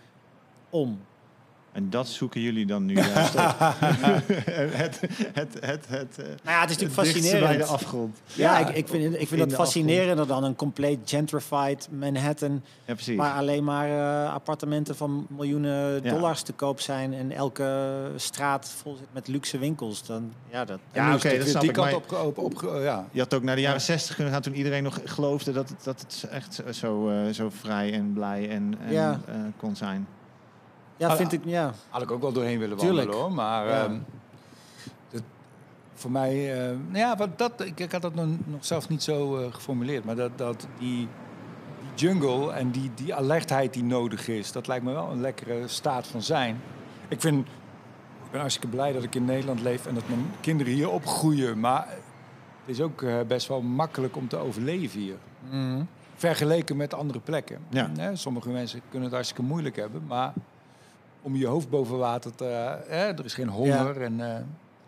om. 0.70 1.00
En 1.72 1.90
dat 1.90 2.08
zoeken 2.08 2.40
jullie 2.40 2.66
dan 2.66 2.84
nu 2.84 2.94
juist 3.14 3.34
op. 3.34 3.54
het, 3.60 5.00
het, 5.32 5.56
het, 5.60 5.86
het, 5.88 6.18
eh, 6.18 6.24
Nou 6.24 6.36
ja, 6.44 6.60
het 6.60 6.70
is 6.70 6.76
natuurlijk 6.76 6.80
dichtste 6.80 6.94
bij 6.94 7.04
fascinerend. 7.12 7.58
de 7.58 7.64
afgrond. 7.64 8.18
Ja, 8.34 8.58
ik, 8.58 8.68
ik 8.76 8.88
vind, 8.88 9.14
ik 9.14 9.20
in 9.20 9.26
vind 9.26 9.40
dat 9.40 9.48
de 9.50 9.54
fascinerender 9.56 10.26
dan 10.26 10.44
een 10.44 10.56
compleet 10.56 10.98
gentrified 11.04 11.88
Manhattan... 11.90 12.62
Ja, 12.84 12.94
precies. 12.94 13.16
waar 13.16 13.34
alleen 13.36 13.64
maar 13.64 13.88
eh, 14.24 14.32
appartementen 14.34 14.96
van 14.96 15.26
miljoenen 15.28 16.02
Ja. 16.02 16.10
dollars 16.10 16.42
te 16.42 16.52
koop 16.52 16.80
zijn... 16.80 17.14
en 17.14 17.30
elke 17.32 17.92
straat 18.16 18.74
vol 18.82 18.96
zit 18.96 19.06
met 19.12 19.28
luxe 19.28 19.58
winkels. 19.58 20.06
Dan, 20.06 20.32
ja, 20.50 20.64
dat, 20.64 20.78
Ja, 20.92 21.14
oké, 21.14 21.28
het 21.28 21.38
dat 21.38 21.48
snap 21.48 21.60
die 21.60 21.70
ik, 21.70 21.76
kant 21.76 21.94
op, 21.94 22.12
op, 22.12 22.38
op, 22.38 22.80
ja. 22.82 23.06
Je 23.12 23.20
had 23.20 23.34
ook 23.34 23.42
naar 23.42 23.56
de 23.56 23.60
jaren 23.62 23.80
60 23.80 24.14
kunnen 24.14 24.32
gaan 24.32 24.42
toen 24.42 24.54
iedereen 24.54 24.82
nog 24.82 25.00
geloofde 25.04 25.52
dat 25.52 25.68
het, 25.68 25.84
dat 25.84 26.00
het 26.00 26.30
echt 26.30 26.62
zo, 26.70 27.08
eh, 27.10 27.32
zo 27.32 27.50
vrij 27.60 27.92
en 27.92 28.12
blij 28.12 28.48
en, 28.50 28.74
en 28.86 28.92
Ja. 28.92 29.20
eh, 29.26 29.34
kon 29.56 29.76
zijn. 29.76 30.06
Ja, 31.08 31.16
vind 31.16 31.32
ik, 31.32 31.40
ja. 31.44 31.72
had 31.88 32.02
ik 32.02 32.10
ook 32.10 32.20
wel 32.20 32.32
doorheen 32.32 32.58
willen 32.58 32.76
Tuurlijk. 32.76 33.12
wandelen 33.12 33.26
hoor. 33.28 33.32
Maar 33.36 33.66
Ja. 33.68 33.84
ehm, 33.84 33.98
dat- 35.10 35.22
voor 35.94 36.10
mij, 36.10 36.52
eh, 36.52 36.66
nou 36.68 36.98
ja, 36.98 37.16
wat 37.16 37.38
dat, 37.38 37.52
ik, 37.64 37.80
ik 37.80 37.92
had 37.92 38.02
dat 38.02 38.14
nog, 38.14 38.26
nog 38.44 38.64
zelf 38.64 38.88
niet 38.88 39.02
zo 39.02 39.36
eh, 39.38 39.52
geformuleerd. 39.54 40.04
Maar 40.04 40.16
dat, 40.16 40.38
dat 40.38 40.66
die, 40.78 41.08
die 41.96 42.08
jungle 42.08 42.52
en 42.52 42.70
die, 42.70 42.90
die 42.94 43.14
alertheid 43.14 43.72
die 43.72 43.84
nodig 43.84 44.28
is, 44.28 44.52
dat 44.52 44.66
lijkt 44.66 44.84
me 44.84 44.92
wel 44.92 45.10
een 45.10 45.20
lekkere 45.20 45.68
staat 45.68 46.06
van 46.06 46.22
zijn. 46.22 46.60
Ik 47.08 47.20
vind, 47.20 47.46
ik 48.24 48.30
ben 48.30 48.40
hartstikke 48.40 48.68
blij 48.76 48.92
dat 48.92 49.02
ik 49.02 49.14
in 49.14 49.24
Nederland 49.24 49.60
leef 49.60 49.86
en 49.86 49.94
dat 49.94 50.08
mijn 50.08 50.26
kinderen 50.40 50.72
hier 50.72 50.90
opgroeien. 50.90 51.60
Maar 51.60 51.86
het 52.64 52.76
is 52.76 52.80
ook 52.80 53.02
eh, 53.02 53.14
best 53.26 53.48
wel 53.48 53.60
makkelijk 53.60 54.16
om 54.16 54.28
te 54.28 54.36
overleven 54.36 55.00
hier. 55.00 55.16
Vergeleken 56.16 56.76
met 56.76 56.94
andere 56.94 57.20
plekken. 57.20 57.58
Ja. 57.68 57.90
Sommige 58.14 58.48
mensen 58.48 58.80
kunnen 58.88 59.02
het 59.02 59.12
hartstikke 59.12 59.42
moeilijk 59.42 59.76
hebben, 59.76 60.02
maar 60.06 60.32
om 61.22 61.36
je 61.36 61.46
hoofd 61.46 61.70
boven 61.70 61.98
water 61.98 62.34
te... 62.34 62.44
eh, 62.44 63.18
er 63.18 63.24
is 63.24 63.34
geen 63.34 63.48
honger 63.48 64.02
en... 64.02 64.34
eh, 64.34 64.40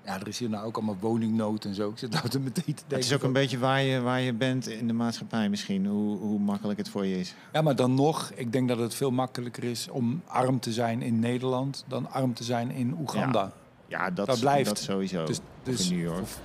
ja, 0.06 0.20
er 0.20 0.28
is 0.28 0.38
hier 0.38 0.48
nou 0.48 0.66
ook 0.66 0.76
allemaal 0.76 0.96
woningnood 1.00 1.64
en 1.64 1.74
zo. 1.74 1.90
Ik 1.90 1.98
zit 1.98 2.10
nou 2.10 2.28
te 2.28 2.38
meteen 2.38 2.64
te 2.64 2.72
denken... 2.72 2.96
Het 2.96 3.04
is 3.04 3.12
ook 3.14 3.22
een 3.22 3.32
beetje 3.32 3.58
waar 3.58 3.82
je, 3.82 4.00
waar 4.00 4.20
je 4.20 4.32
bent 4.32 4.68
in 4.68 4.86
de 4.86 4.92
maatschappij 4.92 5.48
misschien. 5.48 5.86
Hoe, 5.86 6.18
hoe 6.18 6.38
makkelijk 6.38 6.78
het 6.78 6.88
voor 6.88 7.06
je 7.06 7.18
is. 7.18 7.34
Ja, 7.52 7.62
maar 7.62 7.76
dan 7.76 7.94
nog, 7.94 8.30
ik 8.34 8.52
denk 8.52 8.68
dat 8.68 8.78
het 8.78 8.94
veel 8.94 9.10
makkelijker 9.10 9.64
is 9.64 9.88
om 9.88 10.22
arm 10.26 10.60
te 10.60 10.72
zijn 10.72 11.02
in 11.02 11.18
Nederland 11.18 11.84
dan 11.88 12.10
arm 12.10 12.34
te 12.34 12.44
zijn 12.44 12.70
in 12.70 12.96
Oeganda. 13.00 13.52
Ja, 13.86 14.10
dat, 14.10 14.26
Dat 14.26 14.40
blijft. 14.40 14.68
Dat 14.68 14.78
sowieso. 14.78 15.24
Dus, 15.24 15.40
dus, 15.62 15.80
of 15.80 15.90
in 15.90 15.96
New 15.96 16.04
York. 16.04 16.20
Of, 16.22 16.40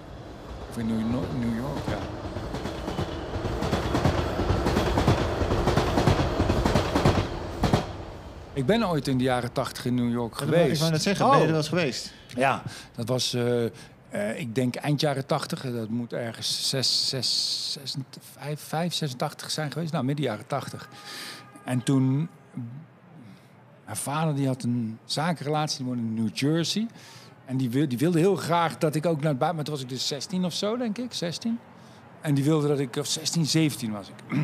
of 0.69 0.77
in 0.77 0.88
New, 0.88 1.00
New 1.39 1.58
York, 1.58 1.88
ja. 1.88 1.98
Ik 8.59 8.65
ben 8.65 8.89
ooit 8.89 9.07
in 9.07 9.17
de 9.17 9.23
jaren 9.23 9.51
tachtig 9.51 9.85
in 9.85 9.95
New 9.95 10.11
York 10.11 10.39
Ja, 10.39 10.45
dat 10.45 10.47
Ik 10.55 10.55
geweest. 10.61 10.79
wou 10.79 10.91
net 10.91 11.01
zeggen, 11.01 11.25
Oh. 11.25 11.31
ben 11.31 11.39
je 11.39 11.45
er 11.45 11.51
wel 11.51 11.59
eens 11.59 11.69
geweest? 11.69 12.13
Ja, 12.35 12.63
dat 12.95 13.07
was, 13.07 13.33
eh, 13.33 13.65
eh, 14.09 14.39
ik 14.39 14.55
denk 14.55 14.75
eind 14.75 15.01
jaren 15.01 15.25
80. 15.25 15.65
eh, 15.65 15.73
Dat 15.73 15.89
moet 15.89 16.13
ergens 16.13 16.69
6, 16.69 17.09
6, 17.09 17.71
6, 17.73 17.95
5, 18.37 18.59
5, 18.61 18.93
86 18.93 19.51
zijn 19.51 19.71
geweest. 19.71 19.91
Nou, 19.91 20.05
midden 20.05 20.25
jaren 20.25 20.47
80. 20.47 20.89
En 21.63 21.83
toen... 21.83 22.29
Mijn 23.85 23.97
vader 23.97 24.35
die 24.35 24.47
had 24.47 24.63
een 24.63 24.99
zakenrelatie, 25.05 25.77
die 25.77 25.85
woonde 25.87 26.01
in 26.03 26.13
New 26.13 26.37
Jersey. 26.37 26.87
En 27.45 27.57
die, 27.57 27.87
die 27.87 27.97
wilde 27.97 28.19
heel 28.19 28.35
graag 28.35 28.77
dat 28.77 28.95
ik 28.95 29.05
ook 29.05 29.21
naar 29.21 29.29
het 29.29 29.39
buitenland... 29.39 29.55
Maar 29.55 29.63
toen 29.65 29.73
was 29.73 29.83
ik 29.83 29.89
dus 29.89 30.07
16 30.07 30.45
of 30.45 30.53
zo, 30.53 30.77
denk 30.77 30.97
ik. 30.97 31.13
16. 31.13 31.59
En 32.21 32.33
die 32.33 32.43
wilde 32.43 32.67
dat 32.67 32.79
ik... 32.79 32.95
Of 32.95 33.07
16, 33.07 33.45
17 33.45 33.91
was 33.91 34.07
ik. 34.09 34.15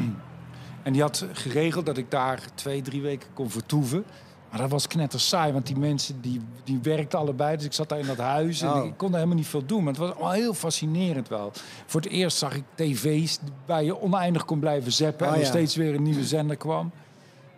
En 0.85 0.93
die 0.93 1.01
had 1.01 1.25
geregeld 1.31 1.85
dat 1.85 1.97
ik 1.97 2.11
daar 2.11 2.39
twee, 2.55 2.81
drie 2.81 3.01
weken 3.01 3.27
kon 3.33 3.49
vertoeven. 3.49 4.05
Maar 4.49 4.59
dat 4.59 4.69
was 4.69 4.87
knetter 4.87 5.19
saai, 5.19 5.53
want 5.53 5.67
die 5.67 5.77
mensen 5.77 6.21
die, 6.21 6.41
die 6.63 6.79
werkten 6.81 7.19
allebei. 7.19 7.55
Dus 7.55 7.65
ik 7.65 7.73
zat 7.73 7.89
daar 7.89 7.99
in 7.99 8.05
dat 8.05 8.17
huis 8.17 8.61
en 8.61 8.73
Oh. 8.73 8.85
ik 8.85 8.97
kon 8.97 9.07
daar 9.07 9.19
helemaal 9.19 9.39
niet 9.39 9.47
veel 9.47 9.65
doen. 9.65 9.83
Maar 9.83 9.93
het 9.93 10.01
was 10.01 10.17
wel 10.17 10.31
heel 10.31 10.53
fascinerend 10.53 11.27
wel. 11.27 11.51
Voor 11.85 12.01
het 12.01 12.09
eerst 12.09 12.37
zag 12.37 12.55
ik 12.55 12.63
tv's 12.75 13.39
waar 13.65 13.83
je 13.83 14.01
oneindig 14.01 14.45
kon 14.45 14.59
blijven 14.59 14.91
zappen. 14.91 15.25
Oh, 15.27 15.31
en 15.33 15.37
er 15.39 15.43
ja. 15.43 15.49
steeds 15.49 15.75
weer 15.75 15.95
een 15.95 16.03
nieuwe 16.03 16.25
zender 16.25 16.55
kwam. 16.57 16.91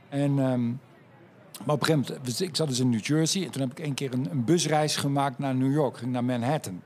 En, 0.10 0.40
ehm, 0.40 0.68
maar 1.66 1.76
op 1.76 1.82
een 1.82 1.86
gegeven 1.86 2.16
moment, 2.18 2.40
ik 2.42 2.56
zat 2.56 2.68
dus 2.68 2.80
in 2.80 2.90
New 2.90 3.06
Jersey. 3.06 3.44
En 3.44 3.52
toen 3.52 3.62
heb 3.62 3.80
ik 3.80 3.86
een 3.86 3.94
keer 3.94 4.14
een, 4.14 4.28
een 4.32 4.44
busreis 4.46 4.96
gemaakt 4.96 5.40
naar 5.40 5.56
New 5.56 5.74
York. 5.74 5.98
Ging 5.98 6.12
naar 6.12 6.24
Manhattan. 6.24 6.82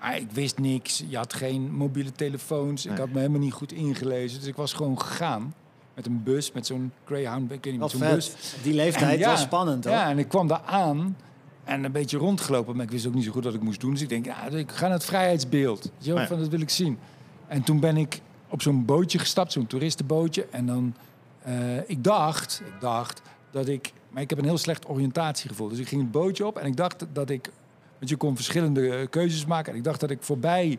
Maar 0.00 0.16
ik 0.16 0.30
wist 0.30 0.58
niks. 0.58 1.04
Je 1.08 1.16
had 1.16 1.32
geen 1.34 1.74
mobiele 1.74 2.12
telefoons. 2.12 2.86
Ik 2.86 2.98
had 2.98 3.08
me 3.08 3.18
helemaal 3.18 3.40
niet 3.40 3.52
goed 3.52 3.72
ingelezen. 3.72 4.38
Dus 4.38 4.48
ik 4.48 4.56
was 4.56 4.72
gewoon 4.72 5.00
gegaan. 5.00 5.54
Met 5.96 6.06
een 6.06 6.22
bus, 6.22 6.52
met 6.52 6.66
zo'n 6.66 6.92
Greyhound, 7.04 7.52
ik 7.52 7.64
weet 7.64 7.72
niet, 7.72 7.80
Wat 7.80 7.94
met 7.94 8.08
zo'n 8.08 8.14
bus. 8.14 8.34
Die 8.62 8.74
leeftijd 8.74 9.18
Ja, 9.18 9.30
was 9.30 9.40
spannend, 9.40 9.84
hoor. 9.84 9.92
Ja, 9.92 10.08
en 10.10 10.18
ik 10.18 10.28
kwam 10.28 10.46
daar 10.48 10.62
aan 10.66 11.16
en 11.64 11.84
een 11.84 11.92
beetje 11.92 12.18
rondgelopen. 12.18 12.76
Maar 12.76 12.84
ik 12.84 12.90
wist 12.90 13.06
ook 13.06 13.14
niet 13.14 13.24
zo 13.24 13.30
goed 13.32 13.44
wat 13.44 13.54
ik 13.54 13.62
moest 13.62 13.80
doen. 13.80 13.90
Dus 13.92 14.00
ik 14.02 14.08
denk, 14.08 14.24
ja, 14.24 14.46
ik 14.46 14.72
ga 14.72 14.82
naar 14.82 14.96
het 14.96 15.04
vrijheidsbeeld. 15.04 15.90
Je 15.98 16.14
Ja. 16.14 16.26
van, 16.26 16.38
dat 16.38 16.48
wil 16.48 16.60
ik 16.60 16.70
zien. 16.70 16.98
En 17.46 17.62
toen 17.62 17.80
ben 17.80 17.96
ik 17.96 18.20
op 18.48 18.62
zo'n 18.62 18.84
bootje 18.84 19.18
gestapt, 19.18 19.52
zo'n 19.52 19.66
toeristenbootje. 19.66 20.46
En 20.50 20.66
dan, 20.66 20.94
eh, 21.42 21.54
ik 21.90 22.04
dacht, 22.04 22.62
ik 22.66 22.80
dacht 22.80 23.22
dat 23.50 23.68
ik... 23.68 23.92
Maar 24.10 24.22
ik 24.22 24.30
heb 24.30 24.38
een 24.38 24.44
heel 24.44 24.58
slecht 24.58 24.88
oriëntatiegevoel. 24.88 25.68
Dus 25.68 25.78
ik 25.78 25.88
ging 25.88 26.00
het 26.02 26.10
bootje 26.10 26.46
op 26.46 26.56
en 26.58 26.66
ik 26.66 26.76
dacht 26.76 27.06
dat 27.12 27.30
ik... 27.30 27.50
Want 27.98 28.10
je 28.10 28.16
kon 28.16 28.34
verschillende 28.34 28.88
eh, 28.96 29.06
keuzes 29.10 29.44
maken. 29.46 29.72
En 29.72 29.78
ik 29.78 29.84
dacht 29.84 30.00
dat 30.00 30.10
ik 30.10 30.22
voorbij 30.22 30.78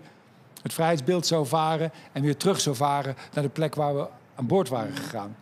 het 0.62 0.74
vrijheidsbeeld 0.74 1.26
zou 1.26 1.46
varen... 1.46 1.92
en 2.12 2.22
weer 2.22 2.38
terug 2.38 2.60
zou 2.60 2.76
varen 2.76 3.16
naar 3.34 3.44
de 3.44 3.50
plek 3.50 3.76
waar 3.76 3.96
we 3.96 4.08
aan 4.38 4.48
boord 4.48 4.70
waren 4.70 4.96
gegaan. 4.96 5.36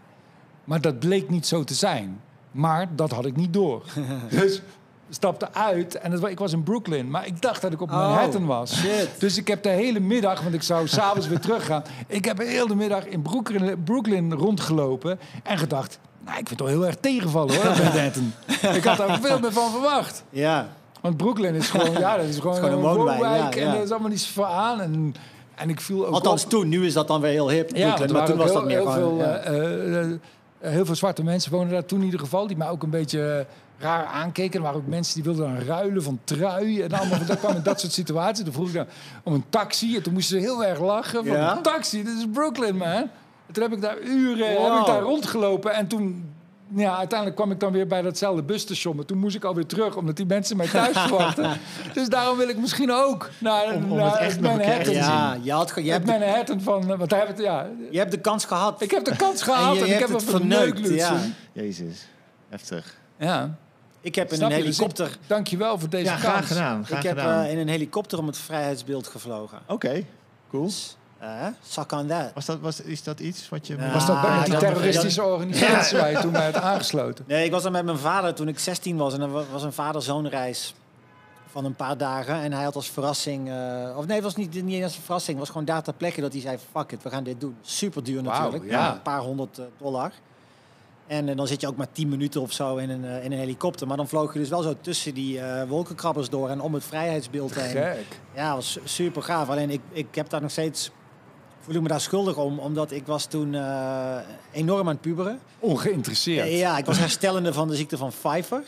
Maar 0.63 0.81
dat 0.81 0.99
bleek 0.99 1.29
niet 1.29 1.47
zo 1.47 1.63
te 1.63 1.73
zijn. 1.73 2.21
Maar 2.51 2.87
dat 2.95 3.11
had 3.11 3.25
ik 3.25 3.35
niet 3.35 3.53
door. 3.53 3.83
dus 4.29 4.61
we 5.07 5.13
stapten 5.13 5.53
uit 5.53 5.95
en 5.95 6.11
het, 6.11 6.23
ik 6.23 6.39
was 6.39 6.53
in 6.53 6.63
Brooklyn. 6.63 7.09
Maar 7.09 7.25
ik 7.27 7.41
dacht 7.41 7.61
dat 7.61 7.73
ik 7.73 7.81
op 7.81 7.89
Oh, 7.89 7.95
Manhattan 7.95 8.45
was. 8.45 8.79
shit. 8.79 9.09
Dus 9.19 9.37
ik 9.37 9.47
heb 9.47 9.63
de 9.63 9.69
hele 9.69 9.99
middag, 9.99 10.41
want 10.41 10.53
ik 10.53 10.63
zou 10.63 10.87
s'avonds 10.97 11.27
weer 11.27 11.39
teruggaan. 11.39 11.83
Ik 12.07 12.25
heb 12.25 12.37
de 12.37 12.45
hele 12.45 12.75
middag 12.75 13.05
in 13.05 13.21
Brooklyn, 13.21 13.83
Brooklyn 13.83 14.33
rondgelopen 14.33 15.19
en 15.43 15.57
gedacht... 15.57 15.99
Nou, 16.25 16.39
ik 16.39 16.47
vind 16.47 16.59
het 16.59 16.69
wel 16.69 16.77
heel 16.77 16.85
erg 16.87 16.95
tegenvallen 16.95 17.55
hoor, 17.55 17.63
Manhattan. 17.65 18.33
ik 18.77 18.83
had 18.83 18.97
daar 18.97 19.19
veel 19.19 19.39
meer 19.39 19.51
van 19.51 19.71
verwacht. 19.71 20.23
Ja. 20.29 20.69
Want 21.01 21.17
Brooklyn 21.17 21.55
is 21.55 21.69
gewoon, 21.69 21.91
ja, 21.91 22.17
dat 22.17 22.25
is 22.25 22.39
gewoon, 22.39 22.55
gewoon 22.55 22.71
een 22.71 22.79
woonwijk, 22.79 23.19
woonwijk. 23.19 23.55
ja, 23.55 23.61
en 23.61 23.67
ja. 23.67 23.75
er 23.75 23.81
is 23.83 23.91
allemaal 23.91 24.09
niet 24.09 24.21
zoveel 24.21 24.45
aan. 24.45 24.81
En, 24.81 25.15
en 25.55 25.69
ik 25.69 25.81
viel 25.81 26.07
ook 26.07 26.13
Althans 26.13 26.43
op- 26.43 26.49
toen. 26.49 26.69
Nu 26.69 26.85
is 26.85 26.93
dat 26.93 27.07
dan 27.07 27.21
weer 27.21 27.31
heel 27.31 27.49
hip. 27.49 27.75
ja, 27.75 27.85
Brooklyn, 27.93 28.11
maar 28.17 28.25
toen 28.25 28.37
was 28.37 28.51
dat 28.53 28.65
meer 28.65 28.77
heel, 28.77 28.85
gewoon... 28.91 29.17
ja. 29.17 29.41
veel, 29.43 29.53
eh, 29.53 30.01
eh, 30.11 30.19
heel 30.59 30.85
veel 30.85 30.95
zwarte 30.95 31.23
mensen 31.23 31.51
wonen 31.51 31.69
daar 31.73 31.85
toen 31.85 31.99
in 31.99 32.05
ieder 32.05 32.19
geval. 32.19 32.47
Die 32.47 32.57
mij 32.57 32.69
ook 32.69 32.83
een 32.83 32.89
beetje 32.89 33.45
eh, 33.47 33.83
raar 33.83 34.05
aankeken. 34.05 34.55
Er 34.57 34.61
waren 34.65 34.79
ook 34.79 34.87
mensen 34.87 35.13
die 35.15 35.23
wilden 35.23 35.55
dan 35.55 35.65
ruilen 35.65 36.03
van 36.03 36.19
trui. 36.23 36.81
En 36.81 36.91
allemaal, 36.91 37.25
dat 37.27 37.39
kwam 37.39 37.55
in 37.55 37.63
dat 37.63 37.79
soort 37.79 37.93
situaties. 37.93 38.43
Toen 38.43 38.53
vroeg 38.53 38.67
ik 38.67 38.73
dan 38.73 38.85
om 39.23 39.33
een 39.33 39.45
taxi. 39.49 39.95
En 39.95 40.03
toen 40.03 40.13
moesten 40.13 40.39
ze 40.39 40.45
heel 40.45 40.65
erg 40.65 40.79
lachen. 40.79 41.25
Van 41.25 41.35
Ja? 41.37 41.55
een 41.57 41.61
taxi, 41.63 42.03
dit 42.03 42.17
is 42.17 42.25
Brooklyn, 42.33 42.77
man. 42.77 42.87
En 43.47 43.53
toen 43.53 43.63
heb 43.63 43.73
ik 43.73 43.81
daar 43.81 43.99
uren 44.01 44.53
Wow. 44.55 44.71
heb 44.71 44.79
ik 44.79 44.85
daar 44.85 45.01
rondgelopen. 45.01 45.73
En 45.73 45.87
toen... 45.87 46.33
Ja, 46.75 46.97
uiteindelijk 46.97 47.37
kwam 47.39 47.51
ik 47.51 47.59
dan 47.59 47.71
weer 47.71 47.87
bij 47.87 48.01
datzelfde 48.01 48.43
busstation. 48.43 48.95
Maar 48.95 49.05
toen 49.05 49.17
moest 49.17 49.35
ik 49.35 49.43
alweer 49.43 49.65
terug, 49.65 49.95
omdat 49.95 50.15
die 50.15 50.25
mensen 50.25 50.57
mij 50.57 50.67
thuis 50.67 50.97
verwachten. 50.99 51.57
dus 51.93 52.09
daarom 52.09 52.37
wil 52.37 52.49
ik 52.49 52.57
misschien 52.57 52.91
ook 52.91 53.29
naar, 53.37 53.73
Om- 53.73 53.91
om 53.91 53.97
naar 53.97 54.23
het 54.23 54.41
Manhattan 54.41 54.85
zien. 54.85 54.93
Ja, 54.93 55.37
je, 55.41 55.51
had, 55.51 55.71
je, 55.75 55.81
Het 55.81 55.89
hebt 55.91 56.05
de, 56.05 56.11
Manhattan 56.11 56.61
van... 56.61 56.91
eh, 56.91 56.97
Want 56.97 57.09
daar 57.09 57.19
heb 57.19 57.29
ik, 57.29 57.39
ja, 57.45 57.67
je 57.91 57.97
hebt 57.97 58.11
de 58.11 58.19
kans 58.19 58.45
gehad. 58.45 58.81
ik 58.81 58.91
heb 58.91 59.03
de 59.05 59.15
kans 59.15 59.41
gehad 59.41 59.75
je 59.75 59.79
en, 59.79 59.85
ik 59.85 59.91
hebt 59.91 59.99
heb 60.01 60.09
het 60.11 60.21
het 60.21 60.29
verneukt. 60.35 60.79
verneukt, 60.79 60.99
ja. 61.01 61.17
Jezus, 61.51 62.07
heftig. 62.49 62.97
Ja. 63.17 63.55
Ik 64.01 64.15
heb 64.15 64.29
in 64.31 64.35
Snap 64.37 64.49
een 64.51 64.57
je? 64.57 64.63
Dus 64.63 64.71
ik- 64.73 64.81
helikopter... 64.81 65.17
Dank 65.27 65.47
je 65.47 65.57
wel 65.57 65.79
voor 65.79 65.89
deze 65.89 66.05
Ja, 66.05 66.11
kans. 66.11 66.23
graag 66.23 66.47
gedaan. 66.47 66.85
Graag 66.85 66.99
Ik 66.99 67.05
heb 67.07 67.17
gedaan. 67.17 67.43
eh, 67.43 67.51
in 67.51 67.57
een 67.57 67.67
helikopter 67.67 68.19
om 68.19 68.27
het 68.27 68.37
vrijheidsbeeld 68.37 69.07
gevlogen. 69.07 69.59
Oké, 69.67 70.03
cool. 70.49 70.69
Eh 71.19 71.47
on 71.99 72.07
that. 72.07 72.31
Was 72.33 72.45
dat, 72.45 72.59
was, 72.59 72.81
is 72.81 73.03
dat 73.03 73.19
iets 73.19 73.49
wat 73.49 73.67
je... 73.67 73.91
Was 73.93 74.05
dat 74.05 74.21
met 74.21 74.43
die 74.43 74.51
dat- 74.51 74.59
terroristische 74.59 75.23
organisatie 75.23 75.97
waar 75.97 76.11
je 76.11 76.19
toen 76.19 76.31
bij 76.31 76.45
het 76.45 76.55
aangesloten? 76.55 77.25
Nee, 77.27 77.45
ik 77.45 77.51
was 77.51 77.63
er 77.65 77.71
met 77.71 77.85
mijn 77.85 77.97
vader 77.97 78.33
toen 78.33 78.47
ik 78.47 78.59
16 78.59 78.97
was. 78.97 79.13
En 79.17 79.31
wa- 79.31 79.43
was 79.51 79.63
een 79.63 79.73
vader-zoonreis 79.73 80.73
van 81.51 81.65
een 81.65 81.75
paar 81.75 81.97
dagen. 81.97 82.35
En 82.35 82.51
hij 82.53 82.63
had 82.63 82.75
als 82.75 82.89
verrassing... 82.89 83.49
eh, 83.49 83.97
of 83.97 84.05
nee, 84.05 84.15
het 84.15 84.23
was 84.23 84.35
niet, 84.35 84.63
niet 84.63 84.81
eens 84.81 84.95
een 84.95 85.01
verrassing. 85.01 85.31
Het 85.37 85.39
was 85.39 85.49
gewoon 85.49 85.65
daar 85.65 85.83
ter 85.83 85.93
plekke 85.93 86.21
dat 86.21 86.31
hij 86.31 86.41
zei... 86.41 86.57
Fuck 86.71 86.91
it, 86.91 87.03
we 87.03 87.09
gaan 87.09 87.23
dit 87.23 87.39
doen. 87.41 87.55
Super 87.61 88.03
duur 88.03 88.23
natuurlijk. 88.23 88.63
ja. 88.69 88.91
Een 88.93 89.01
paar 89.01 89.19
honderd 89.21 89.57
eh, 89.57 89.65
dollar. 89.77 90.11
En 91.07 91.35
dan 91.35 91.47
zit 91.47 91.61
je 91.61 91.67
ook 91.67 91.75
maar 91.75 91.91
10 91.91 92.09
minuten 92.09 92.41
of 92.41 92.51
zo 92.51 92.75
in 92.75 92.89
een, 92.89 93.05
eh, 93.05 93.23
in 93.23 93.31
een 93.31 93.37
helikopter. 93.37 93.87
Maar 93.87 93.97
dan 93.97 94.07
vloog 94.07 94.33
je 94.33 94.39
dus 94.39 94.49
wel 94.49 94.61
zo 94.61 94.75
tussen 94.81 95.13
die 95.13 95.39
eh, 95.41 95.67
wolkenkrabbers 95.67 96.29
door... 96.29 96.49
en 96.49 96.61
om 96.61 96.73
het 96.73 96.83
vrijheidsbeeld 96.83 97.55
heen. 97.55 97.69
Gek. 97.69 98.19
Ja, 98.35 98.55
was 98.55 98.71
su- 98.71 98.81
super 98.83 99.23
gaaf. 99.23 99.49
Alleen 99.49 99.69
ik, 99.69 99.81
ik 99.91 100.15
heb 100.15 100.29
daar 100.29 100.41
nog 100.41 100.51
steeds... 100.51 100.91
voel 101.65 101.75
ik 101.75 101.81
me 101.81 101.87
daar 101.87 102.01
schuldig 102.01 102.37
om. 102.37 102.59
Omdat 102.59 102.91
ik 102.91 103.05
was 103.05 103.25
toen 103.25 103.55
eh, 103.55 104.17
enorm 104.51 104.87
aan 104.87 104.93
het 104.93 105.01
puberen. 105.01 105.39
Ongeïnteresseerd. 105.59 106.51
Ja, 106.51 106.77
ik 106.77 106.85
was 106.85 106.97
herstellende 106.97 107.53
van 107.53 107.67
de 107.67 107.75
ziekte 107.75 107.97
van 107.97 108.09
Pfeiffer. 108.09 108.63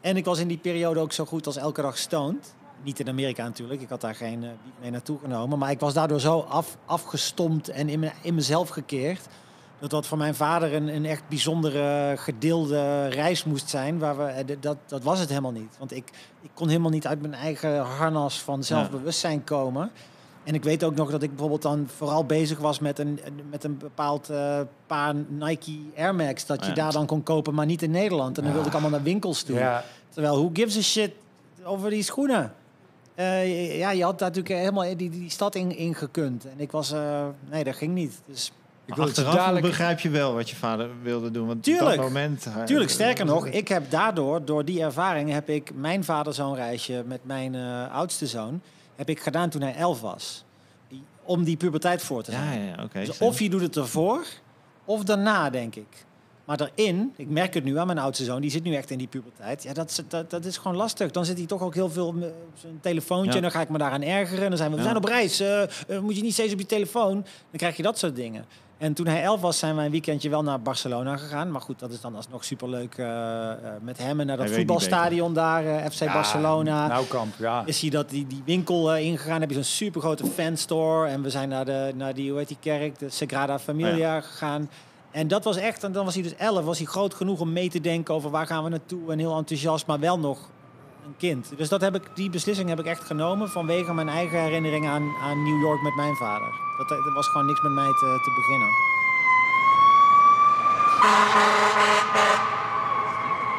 En 0.00 0.16
ik 0.16 0.24
was 0.24 0.38
in 0.38 0.48
die 0.48 0.58
periode 0.58 1.00
ook 1.00 1.12
zo 1.12 1.24
goed 1.24 1.46
als 1.46 1.56
elke 1.56 1.82
dag 1.82 1.98
stoned. 1.98 2.54
Niet 2.82 3.00
in 3.00 3.08
Amerika 3.08 3.44
natuurlijk, 3.44 3.80
ik 3.80 3.88
had 3.88 4.00
daar 4.00 4.14
geen 4.14 4.42
uh, 4.42 4.48
mee 4.80 4.90
naartoe 4.90 5.18
genomen. 5.22 5.58
Maar 5.58 5.70
ik 5.70 5.80
was 5.80 5.94
daardoor 5.94 6.20
zo 6.20 6.40
af, 6.40 6.76
afgestompt 6.84 7.68
en 7.68 7.88
in, 7.88 8.00
me, 8.00 8.10
in 8.22 8.34
mezelf 8.34 8.68
gekeerd. 8.68 9.20
Dat 9.78 9.90
dat 9.90 10.06
voor 10.06 10.18
mijn 10.18 10.34
vader 10.34 10.74
een, 10.74 10.88
een 10.88 11.04
echt 11.04 11.28
bijzondere 11.28 12.14
gedeelde 12.16 13.06
reis 13.06 13.44
moest 13.44 13.68
zijn. 13.68 13.98
Waar 13.98 14.16
we, 14.16 14.24
eh, 14.24 14.56
dat, 14.60 14.76
dat 14.86 15.02
was 15.02 15.18
het 15.18 15.28
helemaal 15.28 15.52
niet. 15.52 15.76
Want 15.78 15.92
ik, 15.92 16.10
ik 16.40 16.50
kon 16.54 16.68
helemaal 16.68 16.90
niet 16.90 17.06
uit 17.06 17.20
mijn 17.20 17.34
eigen 17.34 17.78
harnas 17.80 18.42
van 18.42 18.64
zelfbewustzijn 18.64 19.44
komen. 19.44 19.90
En 20.44 20.54
ik 20.54 20.62
weet 20.62 20.84
ook 20.84 20.94
nog 20.94 21.10
dat 21.10 21.22
ik 21.22 21.28
bijvoorbeeld 21.30 21.62
dan 21.62 21.88
vooral 21.96 22.24
bezig 22.24 22.58
was 22.58 22.78
met 22.78 22.98
een, 22.98 23.20
met 23.50 23.64
een 23.64 23.78
bepaald 23.78 24.30
eh, 24.30 24.60
paar 24.86 25.14
Nike 25.28 25.78
Air 25.96 26.14
Max. 26.14 26.46
Dat 26.46 26.60
je 26.64 26.68
Ja. 26.68 26.74
daar 26.74 26.92
dan 26.92 27.06
kon 27.06 27.22
kopen, 27.22 27.54
maar 27.54 27.66
niet 27.66 27.82
in 27.82 27.90
Nederland. 27.90 28.38
En 28.38 28.44
dan 28.44 28.52
wilde 28.52 28.66
ik 28.68 28.72
allemaal 28.72 28.90
naar 28.90 29.02
winkels 29.02 29.42
toe. 29.42 29.56
Ja, 29.56 29.84
Terwijl, 30.08 30.34
who 30.36 30.50
gives 30.52 30.76
a 30.76 30.80
shit 30.80 31.10
over 31.64 31.90
die 31.90 32.02
schoenen? 32.02 32.52
Eh, 33.14 33.78
ja, 33.78 33.90
je 33.90 34.02
had 34.04 34.18
daar 34.18 34.28
natuurlijk 34.28 34.54
helemaal 34.58 34.96
die, 34.96 35.10
die 35.10 35.30
stad 35.30 35.54
in, 35.54 35.76
in 35.76 35.94
gekund. 35.94 36.44
En 36.44 36.54
ik 36.60 36.70
was... 36.70 36.92
eh, 36.92 37.26
nee, 37.50 37.64
dat 37.64 37.76
ging 37.76 37.94
niet. 37.94 38.20
Dus 38.26 38.52
ik 38.84 38.94
wil 38.94 39.04
het 39.06 39.16
je 39.16 39.20
Achteraf 39.22 39.44
dadelijk... 39.44 39.66
begrijp 39.66 40.00
je 40.00 40.10
wel 40.10 40.34
wat 40.34 40.50
je 40.50 40.56
vader 40.56 40.88
wilde 41.02 41.30
doen. 41.30 41.46
Want 41.46 41.58
op 41.58 41.64
Tuurlijk. 41.64 41.96
dat 41.96 42.04
moment... 42.04 42.46
Tuurlijk, 42.66 42.90
sterker 42.90 43.24
nog, 43.24 43.46
ik 43.60 43.68
heb 43.68 43.90
daardoor, 43.90 44.44
door 44.44 44.64
die 44.64 44.82
ervaring, 44.82 45.30
heb 45.30 45.48
ik 45.48 45.70
mijn 45.74 46.04
vader 46.04 46.34
zo'n 46.34 46.54
reisje 46.54 47.02
met 47.06 47.20
mijn 47.22 47.54
oudste 47.90 48.26
zoon, 48.26 48.60
heb 48.96 49.08
ik 49.08 49.20
gedaan 49.20 49.50
toen 49.50 49.60
hij 49.62 49.74
elf 49.74 50.00
was. 50.00 50.44
Die- 50.88 51.02
Om 51.22 51.44
die 51.44 51.56
puberteit 51.56 52.02
voor 52.02 52.22
te 52.22 52.30
zijn. 52.30 52.60
Ja, 52.60 52.74
ja, 52.76 52.82
oké. 52.84 53.04
Dus 53.04 53.18
of 53.18 53.40
je 53.40 53.50
doet 53.50 53.60
het 53.60 53.76
ervoor, 53.76 54.26
of 54.84 55.04
daarna, 55.04 55.50
denk 55.50 55.74
ik. 55.76 56.04
Maar 56.44 56.56
daarin, 56.56 57.12
ik 57.16 57.28
merk 57.28 57.54
het 57.54 57.64
nu 57.64 57.78
aan 57.78 57.86
mijn 57.86 57.98
oudste 57.98 58.24
zoon, 58.24 58.40
die 58.40 58.50
zit 58.50 58.62
nu 58.64 58.74
echt 58.74 58.90
in 58.90 58.98
die 58.98 59.06
puberteit. 59.06 59.62
Ja, 59.62 59.72
dat, 59.72 59.90
is- 59.90 60.00
dat, 60.08 60.30
dat 60.30 60.44
is 60.44 60.56
gewoon 60.56 60.76
lastig. 60.76 61.10
Dan 61.10 61.24
zit 61.24 61.38
hij 61.38 61.46
toch 61.46 61.62
ook 61.62 61.74
heel 61.74 61.90
veel 61.90 62.06
op 62.06 62.16
zijn 62.60 62.78
telefoontje 62.80 63.30
Ja. 63.30 63.36
en 63.36 63.42
dan 63.42 63.50
ga 63.50 63.60
ik 63.60 63.68
me 63.68 63.78
daaraan 63.78 64.02
ergeren. 64.02 64.42
En 64.42 64.48
dan 64.48 64.58
zijn 64.58 64.70
we, 64.70 64.76
we 64.76 64.82
Ja. 64.82 64.88
zijn 64.88 65.02
op 65.02 65.08
reis, 65.08 65.40
eh, 65.40 65.62
eh, 65.62 65.68
moet 66.00 66.16
je 66.16 66.22
niet 66.22 66.32
steeds 66.32 66.52
op 66.52 66.58
je 66.58 66.66
telefoon. 66.66 67.12
Dan 67.14 67.56
krijg 67.56 67.76
je 67.76 67.82
dat 67.82 67.98
soort 67.98 68.16
dingen. 68.16 68.44
En 68.78 68.94
toen 68.94 69.06
hij 69.06 69.22
elf 69.22 69.40
was, 69.40 69.58
zijn 69.58 69.76
wij 69.76 69.84
een 69.84 69.90
weekendje 69.90 70.28
wel 70.28 70.42
naar 70.42 70.60
Barcelona 70.60 71.16
gegaan. 71.16 71.50
Maar 71.50 71.60
goed, 71.60 71.78
dat 71.78 71.90
is 71.92 72.00
dan 72.00 72.16
alsnog 72.16 72.44
superleuk 72.44 72.94
eh, 72.94 73.50
eh, 73.50 73.56
met 73.80 73.98
hem 73.98 74.20
en 74.20 74.26
naar 74.26 74.36
dat 74.36 74.46
Hij 74.46 74.54
voetbalstadion 74.56 75.34
daar, 75.34 75.66
eh, 75.66 75.90
FC 75.90 76.04
Barcelona. 76.12 76.86
Nou, 76.86 77.06
kamp, 77.06 77.34
ja. 77.38 77.62
Is 77.66 77.80
hij 77.80 77.90
dat 77.90 78.10
die, 78.10 78.26
die 78.26 78.42
winkel 78.44 78.92
eh, 78.92 79.04
ingegaan? 79.04 79.40
Heb 79.40 79.48
je 79.48 79.54
zo'n 79.54 79.64
super 79.64 80.00
grote 80.00 80.26
fanstore. 80.26 81.08
En 81.08 81.22
we 81.22 81.30
zijn 81.30 81.48
naar, 81.48 81.64
de, 81.64 81.92
naar 81.94 82.14
die, 82.14 82.28
hoe 82.30 82.38
heet 82.38 82.48
die 82.48 82.56
kerk, 82.60 82.98
de 82.98 83.10
Sagrada 83.10 83.58
Familia 83.58 84.20
gegaan. 84.20 84.70
En 85.14 85.28
dat 85.28 85.44
was 85.44 85.56
echt, 85.56 85.84
en 85.84 85.92
dan 85.92 86.04
was 86.04 86.14
hij 86.14 86.22
dus 86.22 86.34
11, 86.36 86.64
was 86.64 86.78
hij 86.78 86.86
groot 86.86 87.14
genoeg 87.14 87.40
om 87.40 87.52
mee 87.52 87.70
te 87.70 87.80
denken 87.80 88.14
over 88.14 88.30
waar 88.30 88.46
gaan 88.46 88.64
we 88.64 88.68
naartoe. 88.70 89.12
En 89.12 89.18
heel 89.18 89.36
enthousiast, 89.36 89.86
maar 89.86 90.00
wel 90.00 90.18
nog 90.18 90.38
een 91.06 91.14
kind. 91.16 91.52
Dus 91.56 91.68
dat 91.68 91.80
heb 91.80 91.94
ik, 91.94 92.02
die 92.14 92.30
beslissing 92.30 92.68
heb 92.68 92.78
ik 92.78 92.86
echt 92.86 93.04
genomen 93.04 93.48
vanwege 93.50 93.94
mijn 93.94 94.08
eigen 94.08 94.40
herinneringen 94.42 94.90
aan, 94.90 95.14
aan 95.22 95.42
New 95.42 95.60
York 95.62 95.82
met 95.82 95.94
mijn 95.94 96.14
vader. 96.14 96.48
Dat, 96.78 96.90
er 96.90 97.12
was 97.14 97.28
gewoon 97.28 97.46
niks 97.46 97.62
met 97.62 97.72
mij 97.72 97.86
te, 97.92 98.18
te 98.24 98.30
beginnen. 98.36 98.68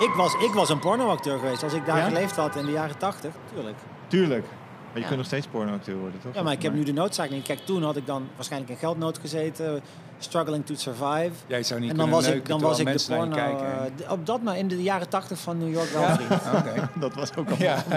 Ik 0.10 0.14
was, 0.16 0.34
ik 0.34 0.54
was 0.54 0.70
een 0.70 0.80
pornoacteur 0.80 1.40
geweest 1.40 1.64
als 1.64 1.74
ik 1.74 1.86
daar 1.86 1.98
Ja? 1.98 2.04
geleefd 2.08 2.36
had 2.36 2.56
in 2.56 2.66
de 2.66 2.72
jaren 2.72 2.98
80, 2.98 3.34
tuurlijk. 3.54 3.78
Tuurlijk. 4.08 4.44
Maar 4.46 4.94
je 4.94 5.00
Ja. 5.00 5.06
kunt 5.06 5.18
nog 5.18 5.26
steeds 5.26 5.48
pornoacteur 5.48 5.98
worden, 5.98 6.20
toch? 6.22 6.34
Ja, 6.34 6.42
maar 6.44 6.54
ik 6.54 6.62
heb 6.62 6.74
nu 6.74 6.84
de 6.84 6.94
noodzaak 6.94 7.30
niet. 7.30 7.44
Kijk, 7.44 7.60
toen 7.60 7.84
had 7.84 7.96
ik 7.96 8.06
dan 8.06 8.28
waarschijnlijk 8.36 8.72
in 8.72 8.78
geldnood 8.78 9.18
gezeten, 9.18 9.82
struggling 10.20 10.66
to 10.66 10.76
survive. 10.76 11.32
Jij 11.48 11.64
zou 11.64 11.80
niet 11.80 11.90
En 11.92 11.98
dan 11.98 12.10
kunnen 12.10 12.24
was 12.26 12.36
ik, 12.36 12.48
dan 12.48 12.62
was 12.62 12.80
ik 12.80 12.86
de 12.98 13.06
porno. 13.16 13.36
kijken. 13.36 13.66
eh, 14.06 14.12
op 14.12 14.26
dat 14.26 14.42
maar 14.42 14.58
in 14.58 14.68
de 14.68 14.82
jaren 14.84 15.10
80 15.10 15.40
van 15.40 15.58
New 15.58 15.74
York 15.74 15.90
wel 15.90 16.02
Ja? 16.02 16.16
vriend. 16.16 16.32
Oké. 16.68 16.90
Dat 16.94 17.14
was 17.16 17.36
ook 17.36 17.50
al 17.50 17.56
Ja. 17.60 17.84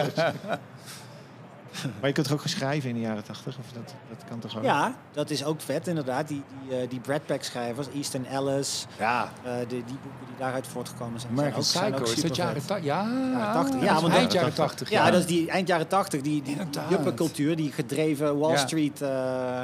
Maar 2.00 2.06
je 2.08 2.12
kunt 2.12 2.26
toch 2.26 2.34
ook 2.36 2.42
geschrijven 2.42 2.88
in 2.88 2.94
de 2.94 3.00
jaren 3.00 3.24
tachtig? 3.24 3.58
Of 3.58 3.66
dat, 3.74 3.94
dat 4.08 4.24
kan 4.28 4.38
toch 4.38 4.56
ook? 4.56 4.62
Ja, 4.64 4.94
dat 5.12 5.30
is 5.30 5.44
ook 5.44 5.60
vet 5.60 5.86
inderdaad. 5.86 6.28
Die, 6.28 6.42
die, 6.68 6.78
eh, 6.80 6.88
die 6.88 7.00
Brad 7.00 7.26
Pack 7.26 7.42
schrijvers, 7.42 7.86
Easton 7.94 8.24
Ellis, 8.26 8.86
Ja. 8.98 9.28
eh, 9.42 9.52
de, 9.58 9.66
die 9.68 9.82
boeken 9.84 10.26
die 10.26 10.36
daaruit 10.38 10.66
voortgekomen 10.66 11.20
zijn. 11.20 11.32
American 11.32 11.62
zijn 11.62 11.94
ook, 11.94 12.02
Psycho, 12.02 12.16
is 12.16 12.22
dat 12.22 12.34
supervet. 12.36 12.64
jaren 12.64 12.66
80? 12.66 12.84
Ja, 12.84 13.02
Jaren 13.38 13.52
80. 13.52 13.80
Ja, 13.80 13.86
dat 13.86 13.96
is 13.96 14.02
want 14.02 14.14
eind 14.14 14.32
jaren 14.32 14.54
80. 14.54 14.90
Ja, 14.90 15.10
dat 15.10 15.20
is 15.20 15.26
die 15.26 15.50
eind 15.50 15.68
jaren 15.68 15.88
80, 15.88 16.20
die, 16.20 16.42
die 16.42 16.56
juppencultuur, 16.88 17.56
die 17.56 17.72
gedreven 17.72 18.38
Wall 18.38 18.50
Ja. 18.50 18.56
Street. 18.56 19.02
eh, 19.02 19.08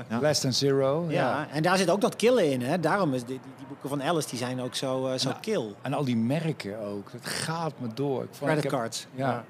Ja. 0.09 0.19
Less 0.21 0.41
than 0.41 0.53
Zero. 0.53 1.05
ja. 1.09 1.13
Ja. 1.13 1.47
en 1.51 1.63
daar 1.63 1.77
zit 1.77 1.91
ook 1.91 2.01
dat 2.01 2.17
killen 2.17 2.51
in. 2.53 2.63
Hè? 2.63 2.81
Daarom 2.81 3.15
is 3.15 3.21
die, 3.25 3.41
die, 3.43 3.53
die 3.57 3.67
boeken 3.67 3.89
van 3.89 4.01
Ellis, 4.01 4.27
die 4.27 4.39
zijn 4.39 4.61
ook 4.61 4.75
zo, 4.75 5.07
eh, 5.07 5.19
zo 5.19 5.29
Nou, 5.29 5.41
kill. 5.41 5.75
En 5.83 5.93
al 5.95 6.05
die 6.05 6.17
merken 6.17 6.79
ook. 6.81 7.13
Dat 7.13 7.27
gaat 7.27 7.73
me 7.79 7.89
door. 7.95 8.23
Ik 8.23 8.29
vond, 8.31 8.41
ik 8.41 8.47
Credit 8.47 8.63
heb- 8.63 8.73
cards. 8.73 9.07
Ja. 9.15 9.45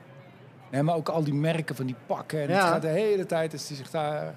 Nee, 0.75 0.83
maar 0.83 0.95
ook 0.95 1.09
al 1.09 1.25
die 1.25 1.35
merken 1.35 1.77
van 1.77 1.87
die 1.87 1.95
pakken. 2.07 2.41
En 2.43 2.49
Ja. 2.49 2.55
het 2.55 2.65
gaat 2.65 2.83
de 2.83 2.89
hele 2.89 3.27
tijd 3.27 3.53
is 3.53 3.67
die 3.67 3.77
zich 3.77 3.91
daar... 3.91 4.35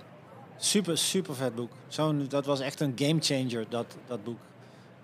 Super, 0.57 0.97
super 0.97 1.35
vet 1.35 1.55
boek. 1.55 1.71
Zo'n, 1.87 2.25
dat 2.29 2.45
was 2.45 2.59
echt 2.59 2.79
een 2.79 2.93
game 2.95 3.17
changer, 3.21 3.65
dat, 3.69 3.97
dat 4.07 4.23
boek. 4.23 4.37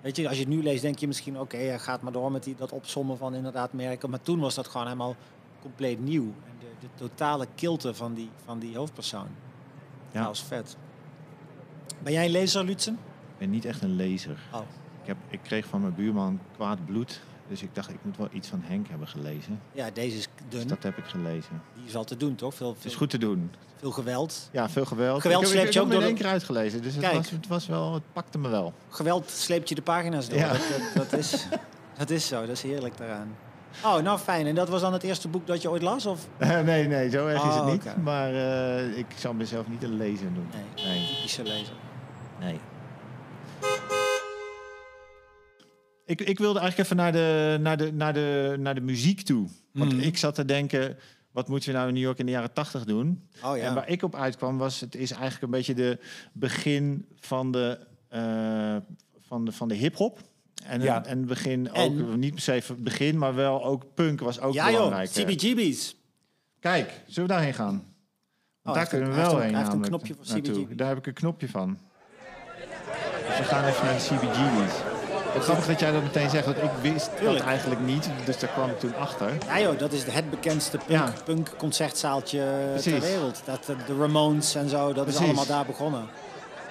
Weet 0.01 0.15
je, 0.15 0.27
als 0.27 0.37
je 0.37 0.43
het 0.43 0.53
nu 0.53 0.63
leest, 0.63 0.81
denk 0.81 0.97
je 0.99 1.07
misschien, 1.07 1.39
oké, 1.39 1.79
gaat 1.79 2.01
maar 2.01 2.11
door 2.11 2.31
met 2.31 2.43
die, 2.43 2.55
dat 2.55 2.71
opsommen 2.71 3.17
van 3.17 3.35
inderdaad 3.35 3.73
merken. 3.73 4.09
Maar 4.09 4.21
toen 4.21 4.39
was 4.39 4.55
dat 4.55 4.67
gewoon 4.67 4.85
helemaal 4.85 5.15
compleet 5.61 5.99
nieuw. 5.99 6.23
En 6.23 6.55
de, 6.59 6.67
de 6.79 6.87
totale 6.95 7.47
kilte 7.55 7.93
van 7.93 8.13
die, 8.13 8.29
van 8.45 8.59
die 8.59 8.77
hoofdpersoon. 8.77 9.27
Ja. 9.27 9.29
Ja. 10.11 10.19
Dat 10.19 10.27
was 10.27 10.43
vet. 10.43 10.77
Ben 12.03 12.13
jij 12.13 12.25
een 12.25 12.31
lezer, 12.31 12.63
Lutzen? 12.63 12.93
Ik 12.93 13.37
ben 13.37 13.49
niet 13.49 13.65
echt 13.65 13.81
een 13.81 13.95
lezer. 13.95 14.37
Oh. 14.53 14.59
Ik, 15.01 15.07
heb, 15.07 15.17
ik 15.29 15.39
kreeg 15.43 15.65
van 15.65 15.81
mijn 15.81 15.95
buurman 15.95 16.39
kwaad 16.55 16.85
bloed. 16.85 17.21
Dus 17.47 17.61
ik 17.61 17.69
dacht, 17.75 17.89
ik 17.89 17.97
moet 18.01 18.17
wel 18.17 18.27
iets 18.31 18.47
van 18.47 18.61
Henk 18.63 18.87
hebben 18.87 19.07
gelezen. 19.07 19.59
Ja, 19.71 19.89
deze 19.93 20.17
is 20.17 20.27
Dus 20.49 20.59
dun. 20.59 20.67
dat 20.67 20.83
heb 20.83 20.97
ik 20.97 21.03
gelezen. 21.05 21.61
Die 21.75 21.85
is 21.85 21.93
wel 21.93 22.03
te 22.03 22.17
doen, 22.17 22.35
toch? 22.35 22.55
Veel, 22.55 22.73
Het 22.73 22.85
is 22.85 22.95
goed 22.95 23.09
te 23.09 23.17
doen. 23.17 23.51
veel 23.75 23.91
geweld. 23.91 24.49
Ja, 24.51 24.69
veel 24.69 24.85
geweld. 24.85 25.21
Geweld 25.21 25.41
ik 25.41 25.47
heb, 25.47 25.57
sleept 25.57 25.73
je 25.73 25.81
ook 25.81 25.91
door 25.91 26.01
één 26.01 26.15
keer 26.15 26.25
uitgelezen. 26.25 26.81
Dus 26.81 26.95
het 26.95 27.13
was, 27.13 27.29
het 27.29 27.47
was 27.47 27.67
wel, 27.67 27.93
het 27.93 28.03
pakte 28.13 28.37
me 28.37 28.49
wel. 28.49 28.73
Geweld 28.89 29.29
sleept 29.29 29.69
je 29.69 29.75
de 29.75 29.81
pagina's 29.81 30.29
door. 30.29 30.39
Ja. 30.39 30.47
Dat, 30.51 30.61
dat, 30.93 31.09
dat 31.09 31.19
is, 31.19 31.47
dat 31.97 32.09
is 32.09 32.27
zo, 32.27 32.39
dat 32.41 32.49
is 32.49 32.61
heerlijk 32.61 32.97
daaraan. 32.97 33.35
Oh, 33.83 33.97
nou 33.97 34.19
fijn. 34.19 34.47
En 34.47 34.55
dat 34.55 34.69
was 34.69 34.81
dan 34.81 34.93
het 34.93 35.03
eerste 35.03 35.27
boek 35.27 35.47
dat 35.47 35.61
je 35.61 35.69
ooit 35.69 35.81
las? 35.81 36.05
Of? 36.05 36.27
nee, 36.65 36.87
nee, 36.87 37.09
zo 37.09 37.27
erg 37.27 37.43
is 37.43 37.53
het 37.53 37.61
Oh, 37.63 37.71
niet. 37.71 37.83
Maar 38.03 38.33
eh, 38.33 38.97
ik 38.97 39.05
zou 39.17 39.35
mezelf 39.35 39.67
niet 39.67 39.83
een 39.83 39.97
lezer 39.97 40.31
noemen. 40.31 40.51
Nee, 40.75 40.85
Nee. 40.85 41.07
typische 41.15 41.43
lezer. 41.43 41.73
nee. 42.39 42.59
Ik, 46.05 46.21
ik 46.21 46.39
wilde 46.39 46.59
eigenlijk 46.59 46.89
even 46.89 47.03
naar 47.03 47.11
de, 47.11 47.57
naar 47.61 47.77
de, 47.77 47.93
naar 47.93 48.13
de, 48.13 48.55
naar 48.59 48.75
de 48.75 48.81
muziek 48.81 49.21
toe. 49.21 49.47
Want 49.71 49.91
Mhm. 49.93 50.01
ik 50.01 50.17
zat 50.17 50.35
te 50.35 50.45
denken, 50.45 50.97
wat 51.31 51.47
moeten 51.47 51.69
we 51.69 51.75
nou 51.75 51.87
in 51.87 51.93
New 51.93 52.03
York 52.03 52.17
in 52.19 52.25
de 52.25 52.31
jaren 52.31 52.53
tachtig 52.53 52.83
doen? 52.85 53.27
Oh 53.43 53.57
ja. 53.57 53.63
En 53.63 53.73
waar 53.73 53.89
ik 53.89 54.03
op 54.03 54.15
uitkwam 54.15 54.57
was, 54.57 54.79
het 54.79 54.95
is 54.95 55.11
eigenlijk 55.11 55.41
een 55.43 55.49
beetje 55.49 55.73
de 55.73 55.99
begin 56.33 57.05
van 57.19 57.51
de, 57.51 57.79
eh, 58.09 58.75
van 59.27 59.45
de, 59.45 59.51
van 59.51 59.67
de 59.67 59.75
hip-hop. 59.75 60.19
En, 60.63 60.81
Ja. 60.81 61.05
en 61.05 61.25
begin 61.25 61.69
ook, 61.71 61.75
En- 61.75 62.19
niet 62.19 62.31
per 62.33 62.41
se 62.41 62.51
het 62.51 62.83
begin, 62.83 63.17
maar 63.17 63.35
wel 63.35 63.63
ook 63.63 63.93
punk 63.93 64.19
was 64.19 64.39
ook 64.39 64.53
ja 64.53 64.65
belangrijk. 64.71 65.09
eh. 65.09 65.23
CBGB's. 65.25 65.95
Kijk, 66.59 67.01
zullen 67.07 67.29
we 67.29 67.35
daarheen 67.35 67.53
gaan? 67.53 67.83
Hij 68.63 68.73
daar 68.73 68.87
kunnen 68.87 69.09
we 69.09 69.15
wel 69.15 69.25
heen 69.25 69.35
een- 69.35 69.39
hij 69.39 69.49
heeft 69.49 69.73
een 69.73 69.79
namelijk, 69.79 69.87
knopje 70.05 70.13
voor 70.15 70.25
naartoe. 70.35 70.63
CBGB. 70.65 70.77
Daar 70.77 70.87
heb 70.87 70.97
ik 70.97 71.07
een 71.07 71.13
knopje 71.13 71.49
van. 71.49 71.77
Dus 73.27 73.37
we 73.37 73.43
gaan 73.43 73.65
even 73.65 73.85
naar 73.85 73.93
de 73.93 73.99
CBGB's. 73.99 74.92
Het 75.33 75.43
grappig 75.43 75.65
dat 75.65 75.79
jij 75.79 75.91
dat 75.91 76.01
meteen 76.03 76.29
zegt, 76.29 76.45
want 76.45 76.57
ik 76.57 76.69
wist 76.81 77.09
Tuurlijk. 77.17 77.37
dat 77.37 77.47
eigenlijk 77.47 77.81
niet. 77.81 78.09
Dus 78.25 78.39
daar 78.39 78.49
kwam 78.49 78.69
ik 78.69 78.79
toen 78.79 78.95
achter. 78.95 79.31
Ja 79.47 79.59
joh, 79.59 79.79
dat 79.79 79.91
is 79.91 80.03
het 80.03 80.29
bekendste 80.29 80.77
punk, 80.77 80.89
Ja. 80.89 81.13
punk 81.25 81.49
concertzaaltje 81.57 82.43
ter 82.81 82.99
wereld. 82.99 83.41
Dat, 83.45 83.59
eh, 83.69 83.75
de 83.87 83.97
Ramones 83.99 84.55
en 84.55 84.69
zo, 84.69 84.93
dat 84.93 85.03
Precies. 85.03 85.21
is 85.21 85.25
allemaal 85.27 85.45
daar 85.45 85.65
begonnen. 85.65 86.07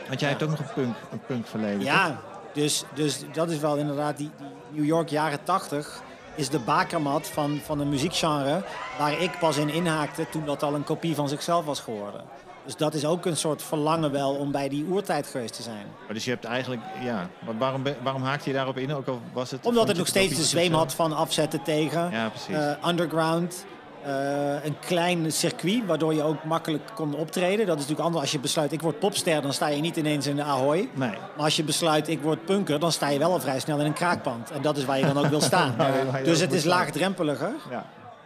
Want 0.09 0.21
jij 0.21 0.29
hebt 0.29 0.43
ook 0.43 0.51
nog 0.51 0.59
een 0.59 0.73
punk, 0.75 0.97
een 1.13 1.21
punk 1.27 1.47
verleden. 1.47 1.79
toch? 1.79 1.89
Ja, 1.89 2.21
dus, 2.53 2.85
dus 2.95 3.19
dat 3.33 3.51
is 3.51 3.59
wel 3.59 3.77
inderdaad 3.77 4.17
die, 4.17 4.31
die 4.39 4.47
New 4.81 4.85
York 4.85 5.09
jaren 5.09 5.43
80 5.45 6.03
is 6.35 6.49
de 6.49 6.59
bakermat 6.59 7.27
van, 7.27 7.61
van 7.65 7.81
een 7.81 7.89
muziekgenre 7.89 8.63
waar 8.99 9.21
ik 9.21 9.39
pas 9.39 9.57
in 9.57 9.69
inhaakte 9.69 10.27
toen 10.31 10.45
dat 10.45 10.63
al 10.63 10.75
een 10.75 10.85
kopie 10.85 11.15
van 11.15 11.29
zichzelf 11.29 11.65
was 11.65 11.81
geworden. 11.81 12.21
Dus 12.65 12.77
dat 12.77 12.95
is 12.95 13.05
ook 13.05 13.27
een 13.27 13.37
soort 13.37 13.63
verlangen 13.63 14.11
wel 14.13 14.35
om 14.35 14.51
bij 14.53 14.69
die 14.69 14.87
oertijd 14.91 15.27
geweest 15.27 15.55
te 15.55 15.63
zijn. 15.63 15.87
Maar 16.05 16.15
dus 16.15 16.25
je 16.25 16.31
hebt 16.31 16.45
eigenlijk, 16.45 16.83
ja, 17.01 17.29
maar 17.45 17.59
waarom, 17.59 17.83
waarom 18.03 18.23
haakte 18.23 18.49
je 18.49 18.55
daarop 18.55 18.79
in? 18.79 18.95
Ook 18.95 19.07
al 19.07 19.21
was 19.33 19.51
het. 19.51 19.67
Omdat 19.67 19.89
het 19.89 19.97
nog 19.97 20.07
steeds 20.07 20.37
de 20.37 20.43
zweem 20.43 20.73
had 20.75 20.95
van 20.95 21.13
afzetten 21.13 21.63
tegen. 21.63 22.11
Ja, 22.11 22.29
precies. 22.29 22.55
Eh, 22.55 22.89
underground. 22.89 23.65
eh, 24.05 24.65
een 24.65 24.77
klein 24.81 25.33
circuit 25.33 25.87
waardoor 25.87 26.15
je 26.15 26.23
ook 26.23 26.45
makkelijk 26.45 26.83
kon 26.95 27.15
optreden. 27.15 27.67
Dat 27.67 27.75
is 27.75 27.81
natuurlijk 27.81 28.01
anders. 28.01 28.23
Als 28.23 28.33
je 28.33 28.39
besluit, 28.39 28.73
ik 28.73 28.81
word 28.83 28.99
popster, 28.99 29.43
dan 29.43 29.53
sta 29.53 29.69
je 29.69 29.81
niet 29.81 29.97
ineens 29.97 30.27
in 30.27 30.37
de 30.37 30.43
Ahoy. 30.43 30.89
nee. 30.95 31.09
Maar 31.09 31.45
als 31.45 31.57
je 31.57 31.65
besluit, 31.65 32.09
ik 32.09 32.21
word 32.23 32.45
punker, 32.45 32.79
dan 32.79 32.93
sta 32.93 33.09
je 33.09 33.19
wel 33.19 33.33
al 33.33 33.41
vrij 33.41 33.61
snel 33.61 33.79
in 33.79 33.87
een 33.87 33.93
kraakpand. 33.93 34.51
En 34.51 34.63
dat 34.63 34.77
is 34.77 34.85
waar 34.85 34.99
je 34.99 35.05
dan 35.07 35.19
ook 35.19 35.27
wil 35.27 35.41
staan. 35.41 35.75
Dus 36.25 36.41
het 36.41 36.53
is 36.53 36.65
laagdrempeliger. 36.65 37.53
Ja. 37.71 37.85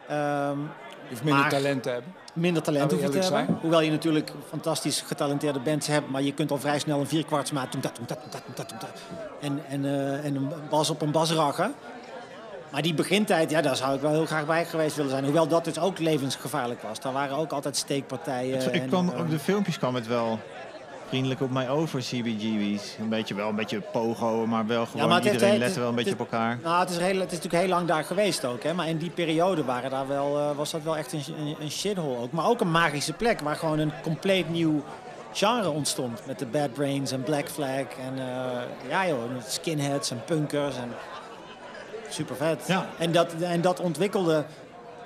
Ehm, 0.09 0.59
Hoeft 1.09 1.23
minder 1.25 1.43
Maar- 1.43 1.51
talent 1.51 1.85
hebben. 1.85 2.15
minder 2.33 2.63
talent 2.63 2.91
hoef 2.91 3.01
je 3.01 3.07
te 3.07 3.13
eerlijk 3.17 3.31
hebben. 3.35 3.47
zijn. 3.47 3.59
Hoewel 3.61 3.81
je 3.81 3.91
natuurlijk 3.91 4.31
fantastisch 4.49 5.01
getalenteerde 5.01 5.59
bands 5.61 5.87
hebt. 5.87 6.11
Maar 6.11 6.23
je 6.23 6.33
kunt 6.33 6.51
al 6.51 6.59
vrij 6.59 6.79
snel 6.79 7.01
een 7.01 7.07
vierkwartsmaat 7.07 7.73
doen. 7.73 7.81
Dat, 7.81 7.97
doen, 7.97 8.05
dat, 8.09 8.19
doen, 8.21 8.31
dat, 8.31 8.43
doen, 8.47 8.55
dat, 8.57 8.69
doen, 8.69 8.79
dat. 8.79 9.21
En, 9.41 9.61
en, 9.69 9.85
eh, 9.85 10.25
en 10.25 10.35
een 10.37 10.53
bas 10.71 10.91
op 10.91 11.03
een 11.03 11.11
bas 11.11 11.33
rachen. 11.33 11.75
Maar 12.71 12.83
die 12.83 12.95
begintijd, 12.95 13.51
ja, 13.51 13.61
daar 13.61 13.77
zou 13.77 13.95
ik 13.95 14.01
wel 14.01 14.11
heel 14.11 14.27
graag 14.27 14.47
bij 14.47 14.65
geweest 14.65 14.97
willen 14.97 15.11
zijn. 15.11 15.25
Hoewel 15.25 15.49
dat 15.49 15.65
dus 15.65 15.79
ook 15.79 15.99
levensgevaarlijk 15.99 16.83
was. 16.83 17.01
Daar 17.01 17.13
waren 17.13 17.37
ook 17.37 17.53
altijd 17.53 17.77
steekpartijen. 17.77 18.75
ik 18.75 18.83
en, 18.83 18.89
kwam, 18.89 19.09
eh, 19.09 19.19
op 19.21 19.31
de 19.31 19.39
filmpjes 19.39 19.79
kwam 19.79 19.95
het 19.95 20.07
wel 20.07 20.39
vriendelijk 21.09 21.41
op 21.41 21.51
mij 21.51 21.69
over, 21.71 22.01
CBGB's. 22.01 22.97
Een 23.01 23.09
beetje 23.09 23.35
wel, 23.35 23.49
een 23.49 23.55
beetje 23.57 23.81
pogo, 23.81 24.47
maar 24.47 24.67
wel 24.67 24.87
gewoon 24.87 25.09
maar 25.09 25.21
heeft- 25.21 25.33
iedereen 25.33 25.53
het- 25.55 25.63
lette 25.63 25.81
wel 25.81 25.89
een 25.89 25.95
beetje 25.95 26.13
op 26.13 26.19
elkaar. 26.19 26.59
Nou, 26.63 26.81
het 26.81 26.91
is, 26.91 26.97
heel, 26.97 27.19
het 27.21 27.33
is 27.33 27.37
natuurlijk 27.37 27.63
heel 27.63 27.73
lang 27.73 27.87
daar 27.89 28.05
geweest 28.05 28.45
ook. 28.45 28.63
Hè? 28.63 28.75
Maar 28.75 28.89
in 28.89 28.97
die 28.97 29.11
periode 29.11 29.65
waren 29.65 29.91
daar 29.91 30.09
wel, 30.09 30.39
eh, 30.39 30.57
was 30.57 30.71
dat 30.71 30.83
wel 30.83 30.97
echt 30.97 31.13
een, 31.13 31.23
een, 31.39 31.57
een 31.61 31.71
shithole 31.71 32.17
ook. 32.19 32.33
Maar 32.33 32.47
ook 32.49 32.61
een 32.61 32.71
magische 32.71 33.13
plek 33.13 33.41
waar 33.41 33.57
gewoon 33.57 33.79
een 33.79 33.93
compleet 34.03 34.49
nieuw 34.51 34.83
genre 35.33 35.71
ontstond. 35.71 36.21
Met 36.27 36.39
de 36.39 36.47
Bad 36.47 36.73
Brains 36.73 37.13
en 37.13 37.23
Black 37.23 37.49
Flag 37.49 37.69
en 38.07 38.19
eh, 38.19 38.89
ja 38.91 39.07
joh, 39.07 39.33
met 39.35 39.53
skinheads 39.53 40.11
en 40.11 40.23
punkers. 40.25 40.77
En 40.77 40.91
super 42.09 42.37
vet. 42.37 42.65
Ja. 42.67 42.87
En, 42.99 43.13
dat, 43.13 43.33
en 43.41 43.61
dat 43.61 43.81
ontwikkelde 43.81 44.45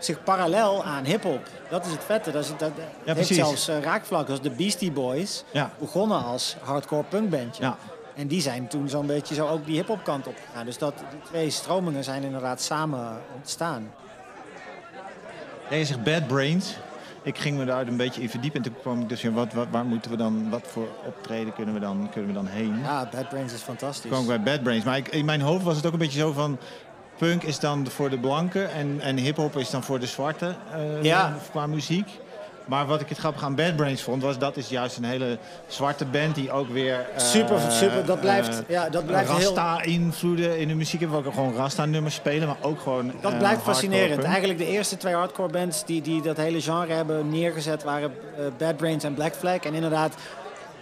zich 0.04 0.22
parallel 0.22 0.84
aan 0.84 1.04
hip-hop. 1.04 1.48
Dat 1.70 1.86
is 1.86 1.92
het 1.92 2.04
vette. 2.04 2.30
Dat, 2.30 2.44
is, 2.44 2.48
dat, 2.48 2.72
dat 3.04 3.16
heeft 3.16 3.34
zelfs 3.34 3.68
eh, 3.68 3.80
raakvlakken 3.80 4.30
als 4.30 4.42
de 4.42 4.50
Beastie 4.50 4.92
Boys. 4.92 5.44
Ja. 5.50 5.70
Begonnen 5.78 6.24
als 6.24 6.56
hardcore 6.62 7.04
punkbandje. 7.08 7.62
Ja. 7.62 7.76
En 8.14 8.26
die 8.26 8.40
zijn 8.40 8.68
toen 8.68 8.88
zo'n 8.88 9.06
beetje 9.06 9.34
zo 9.34 9.48
ook 9.48 9.66
die 9.66 9.76
hip-hop 9.76 10.04
kant 10.04 10.26
op 10.26 10.34
gegaan. 10.46 10.64
Dus 10.66 10.78
dat, 10.78 10.94
die 11.10 11.20
twee 11.24 11.50
stromingen 11.50 12.04
zijn 12.04 12.22
inderdaad 12.22 12.62
samen 12.62 13.20
ontstaan. 13.34 13.92
Ja, 15.70 15.76
je 15.76 15.84
zegt 15.84 16.02
Bad 16.02 16.26
Brains. 16.26 16.76
ik 17.22 17.38
ging 17.38 17.58
me 17.58 17.64
daar 17.64 17.86
een 17.86 17.96
beetje 17.96 18.22
in 18.22 18.30
verdiepen. 18.30 18.62
En 18.62 18.70
toen 18.70 18.80
kwam 18.80 19.00
ik 19.00 19.08
dus 19.08 19.24
in, 19.24 19.32
wat, 19.32 19.52
wat, 19.52 19.66
waar 19.70 19.84
moeten 19.84 20.10
we 20.10 20.16
dan, 20.16 20.50
wat 20.50 20.62
voor 20.66 20.88
optreden 21.06 21.52
kunnen 21.52 21.74
we 21.74 21.80
dan, 21.80 22.08
kunnen 22.12 22.30
we 22.30 22.36
dan 22.36 22.46
heen? 22.46 22.78
Ja, 22.82 23.08
Bad 23.12 23.28
Brains 23.28 23.52
is 23.52 23.60
fantastisch. 23.60 24.10
Toen 24.10 24.24
kwam 24.24 24.34
ik 24.34 24.44
bij 24.44 24.54
Bad 24.54 24.62
Brains. 24.62 24.84
Maar 24.84 24.96
ik, 24.96 25.08
in 25.08 25.24
mijn 25.24 25.40
hoofd 25.40 25.64
was 25.64 25.76
het 25.76 25.86
ook 25.86 25.92
een 25.92 25.98
beetje 25.98 26.18
zo 26.18 26.32
van... 26.32 26.58
Punk 27.20 27.42
is 27.42 27.58
dan 27.58 27.86
voor 27.86 28.10
de 28.10 28.18
blanken 28.18 28.72
en, 28.72 29.00
en 29.00 29.16
hip-hop 29.16 29.56
is 29.56 29.70
dan 29.70 29.82
voor 29.82 29.98
de 30.00 30.06
zwarte 30.06 30.54
eh, 30.74 31.02
Ja. 31.02 31.34
qua 31.50 31.66
muziek. 31.66 32.08
Maar 32.64 32.86
wat 32.86 33.00
ik 33.00 33.08
het 33.08 33.18
grappig 33.18 33.42
aan 33.44 33.54
Bad 33.54 33.76
Brains 33.76 34.02
vond, 34.02 34.22
was 34.22 34.38
dat 34.38 34.56
is 34.56 34.68
juist 34.68 34.96
een 34.96 35.04
hele 35.04 35.38
zwarte 35.66 36.04
band 36.04 36.34
die 36.34 36.52
ook 36.52 36.68
weer. 36.68 36.94
eh, 37.14 37.22
Super, 37.24 37.60
super. 37.70 38.04
Dat 38.06 38.20
blijft, 38.20 38.62
ja, 38.68 38.88
dat 38.88 39.06
blijft 39.06 39.30
heel... 39.30 39.54
Rasta-invloeden 39.54 40.58
in 40.58 40.68
de 40.68 40.74
muziek 40.74 41.00
hebben. 41.00 41.22
We 41.22 41.28
ook 41.28 41.34
gewoon 41.34 41.54
Rasta-nummers 41.56 42.14
spelen, 42.14 42.46
maar 42.48 42.56
ook 42.60 42.80
gewoon. 42.80 43.12
Dat 43.20 43.32
eh, 43.32 43.38
blijft 43.38 43.62
fascinerend. 43.62 44.14
punk. 44.14 44.26
Eigenlijk 44.26 44.58
de 44.58 44.66
eerste 44.66 44.96
twee 44.96 45.14
hardcore 45.14 45.48
bands 45.52 45.84
die, 45.84 46.02
die 46.02 46.22
dat 46.22 46.36
hele 46.36 46.60
genre 46.60 46.92
hebben 46.92 47.30
neergezet 47.30 47.82
waren 47.82 48.12
eh, 48.36 48.44
Bad 48.58 48.76
Brains 48.76 49.04
en 49.04 49.14
Black 49.14 49.34
Flag. 49.34 49.58
En 49.58 49.74
inderdaad, 49.74 50.14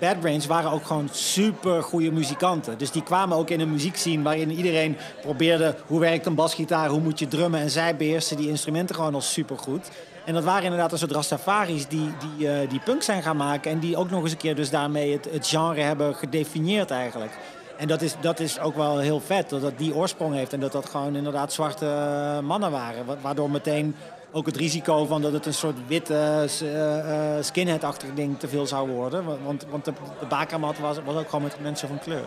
Bad 0.00 0.20
Brains 0.20 0.46
waren 0.46 0.70
ook 0.70 0.84
gewoon 0.86 1.08
super 1.12 1.82
goede 1.82 2.10
muzikanten. 2.12 2.78
Dus 2.78 2.90
die 2.90 3.02
kwamen 3.02 3.36
ook 3.36 3.50
in 3.50 3.60
een 3.60 3.70
muziekscene 3.72 4.22
waarin 4.22 4.50
iedereen 4.50 4.96
probeerde 5.22 5.74
hoe 5.86 6.00
werkt 6.00 6.26
een 6.26 6.34
basgitaar, 6.34 6.88
hoe 6.88 7.00
moet 7.00 7.18
je 7.18 7.28
drummen. 7.28 7.60
En 7.60 7.70
zij 7.70 7.96
beheersten 7.96 8.36
die 8.36 8.48
instrumenten 8.48 8.94
gewoon 8.94 9.14
al 9.14 9.20
super 9.20 9.58
goed. 9.58 9.88
En 10.24 10.34
dat 10.34 10.44
waren 10.44 10.62
inderdaad 10.64 10.92
een 10.92 10.98
soort 10.98 11.10
Rastafaris 11.12 11.86
die, 11.88 12.10
die, 12.36 12.48
eh, 12.50 12.70
die 12.70 12.80
punk 12.80 13.02
zijn 13.02 13.22
gaan 13.22 13.36
maken. 13.36 13.70
En 13.70 13.78
die 13.78 13.96
ook 13.96 14.10
nog 14.10 14.22
eens 14.22 14.32
een 14.32 14.36
keer 14.38 14.54
dus 14.54 14.70
daarmee 14.70 15.12
het, 15.12 15.28
het 15.32 15.46
genre 15.46 15.80
hebben 15.80 16.14
gedefinieerd 16.14 16.90
eigenlijk. 16.90 17.32
En 17.76 17.88
dat 17.88 18.02
is, 18.02 18.14
dat 18.20 18.40
is 18.40 18.60
ook 18.60 18.76
wel 18.76 18.98
heel 18.98 19.20
vet, 19.20 19.48
dat 19.50 19.60
dat 19.60 19.78
die 19.78 19.94
oorsprong 19.94 20.34
heeft. 20.34 20.52
En 20.52 20.60
dat 20.60 20.72
dat 20.72 20.88
gewoon 20.88 21.16
inderdaad 21.16 21.52
zwarte 21.52 21.86
eh, 21.86 22.38
mannen 22.38 22.70
waren. 22.70 23.06
Wa- 23.06 23.16
Waardoor 23.22 23.50
meteen 23.50 23.96
ook 24.32 24.46
het 24.46 24.56
risico 24.56 25.04
van 25.06 25.22
dat 25.22 25.32
het 25.32 25.46
een 25.46 25.54
soort 25.54 25.76
witte 25.86 26.44
s- 26.48 26.60
eh, 26.60 27.36
eh, 27.36 27.44
skinhead-achtig 27.44 28.08
ding 28.14 28.38
te 28.38 28.48
veel 28.48 28.66
zou 28.66 28.88
worden. 28.90 29.24
Wa- 29.24 29.36
Want, 29.44 29.66
want 29.70 29.84
de, 29.84 29.92
bakermat 30.28 30.78
was, 30.78 30.96
was 31.04 31.16
ook 31.16 31.28
gewoon 31.28 31.42
met 31.44 31.60
mensen 31.62 31.88
van 31.88 31.98
kleur. 31.98 32.24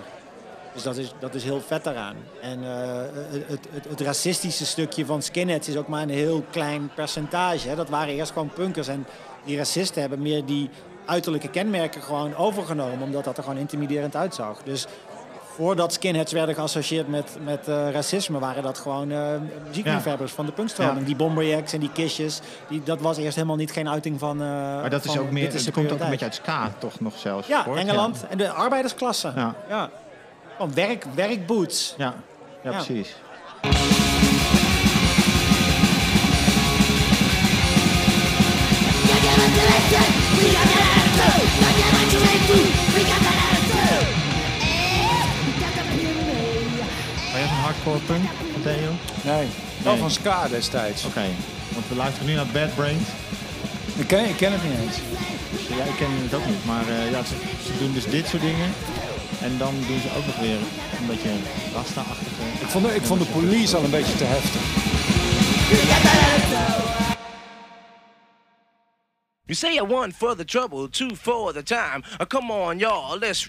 Dus 0.73 0.83
dat 0.83 0.97
is, 0.97 1.13
dat 1.19 1.35
is 1.35 1.43
heel 1.43 1.61
vet 1.61 1.83
daaraan. 1.83 2.15
En 2.41 2.63
eh, 2.63 3.01
het, 3.31 3.43
het, 3.47 3.67
het, 3.71 3.85
het 3.89 4.01
racistische 4.01 4.65
stukje 4.65 5.05
van 5.05 5.21
skinheads 5.21 5.67
is 5.67 5.75
ook 5.77 5.87
maar 5.87 6.01
een 6.01 6.09
heel 6.09 6.43
klein 6.51 6.89
percentage. 6.95 7.67
Hè. 7.67 7.75
Dat 7.75 7.89
waren 7.89 8.13
eerst 8.13 8.31
gewoon 8.31 8.49
punkers. 8.53 8.87
En 8.87 9.05
die 9.45 9.57
racisten 9.57 10.01
hebben 10.01 10.21
meer 10.21 10.45
die 10.45 10.69
uiterlijke 11.05 11.49
kenmerken 11.49 12.01
gewoon 12.01 12.35
overgenomen. 12.35 13.01
Omdat 13.01 13.23
dat 13.23 13.37
er 13.37 13.43
gewoon 13.43 13.57
intimiderend 13.57 14.15
uitzag. 14.15 14.61
Dus 14.63 14.85
voordat 15.55 15.93
skinheads 15.93 16.31
werden 16.31 16.55
geassocieerd 16.55 17.07
met, 17.07 17.37
met 17.43 17.67
eh, 17.67 17.91
racisme... 17.91 18.39
waren 18.39 18.63
dat 18.63 18.77
gewoon 18.77 19.11
eh 19.11 19.27
muziekliefhebbers 19.67 20.31
van 20.31 20.45
de 20.45 20.51
punkstroming. 20.51 20.99
Ja. 20.99 21.05
Die 21.05 21.15
Bomberjacks 21.15 21.73
en 21.73 21.79
die 21.79 21.91
Kistjes. 21.91 22.39
Die, 22.67 22.83
dat 22.83 23.01
was 23.01 23.17
eerst 23.17 23.35
helemaal 23.35 23.55
niet 23.55 23.71
geen 23.71 23.89
uiting 23.89 24.19
van... 24.19 24.41
eh, 24.41 24.47
Maar 24.47 24.89
dat 24.89 25.05
is 25.05 25.11
van, 25.11 25.19
ook 25.21 25.31
meer. 25.31 25.43
dit 25.43 25.53
is 25.53 25.65
Het 25.65 25.73
komt 25.73 25.91
ook 25.91 25.99
een 25.99 26.09
beetje 26.09 26.25
uit 26.25 26.35
ska, 26.35 26.71
toch 26.77 26.99
nog 26.99 27.13
zelfs? 27.17 27.47
Ja, 27.47 27.63
voort? 27.63 27.77
Engeland. 27.79 28.25
En 28.29 28.37
de 28.37 28.49
arbeidersklasse. 28.49 29.31
Ja. 29.35 29.55
ja. 29.69 29.89
Gewoon 30.55 30.73
werk, 30.73 31.05
werkboots. 31.15 31.93
Ja, 31.97 32.13
ja, 32.63 32.71
Ja. 32.71 32.75
precies. 32.75 33.15
Hardcore 47.83 48.05
punk, 48.05 48.29
Theo? 48.63 48.91
Nee, 49.23 49.47
wel 49.83 49.93
Nee. 49.93 50.01
van 50.01 50.11
Ska 50.11 50.47
destijds. 50.47 51.05
Oké, 51.05 51.25
want 51.73 51.87
we 51.87 51.95
luisteren 51.95 52.27
nu 52.27 52.33
naar 52.35 52.45
Bad 52.45 52.75
Brains. 52.75 53.07
Ik 53.95 54.07
ken, 54.07 54.29
ik 54.29 54.35
ken 54.35 54.51
het 54.51 54.63
niet 54.63 54.79
eens. 54.79 54.97
Ja, 55.77 55.83
ik 55.83 55.95
ken 55.97 56.07
het 56.11 56.33
ook 56.33 56.45
niet, 56.45 56.65
maar 56.65 56.87
eh, 56.87 57.11
ja, 57.11 57.23
ze, 57.23 57.35
ze 57.65 57.77
doen 57.79 57.93
dus 57.93 58.05
dit 58.05 58.27
soort 58.27 58.41
dingen. 58.41 58.73
En 59.41 59.57
dan 59.57 59.73
doen 59.87 59.99
ze 59.99 60.07
ook 60.17 60.25
nog 60.25 60.39
weer 60.39 60.57
een 60.99 61.07
beetje 61.07 61.29
rasta-achtige... 61.73 62.29
Ik 62.61 62.67
vond, 62.67 62.85
de, 62.85 62.95
ik 62.95 63.01
vond 63.01 63.19
de 63.19 63.25
police 63.27 63.75
al 63.77 63.83
een 63.83 63.89
beetje 63.89 64.15
te 64.15 64.23
heftig. 64.23 64.61
You 69.45 69.55
say 69.55 69.77
a 69.77 69.83
one 69.83 70.11
for 70.11 70.35
the 70.35 70.45
trouble, 70.45 70.87
two 70.87 71.15
for 71.15 71.53
the 71.53 71.63
time. 71.63 72.03
Uh, 72.19 72.25
come 72.25 72.51
on, 72.51 72.79
y'all, 72.79 73.17
let's 73.17 73.47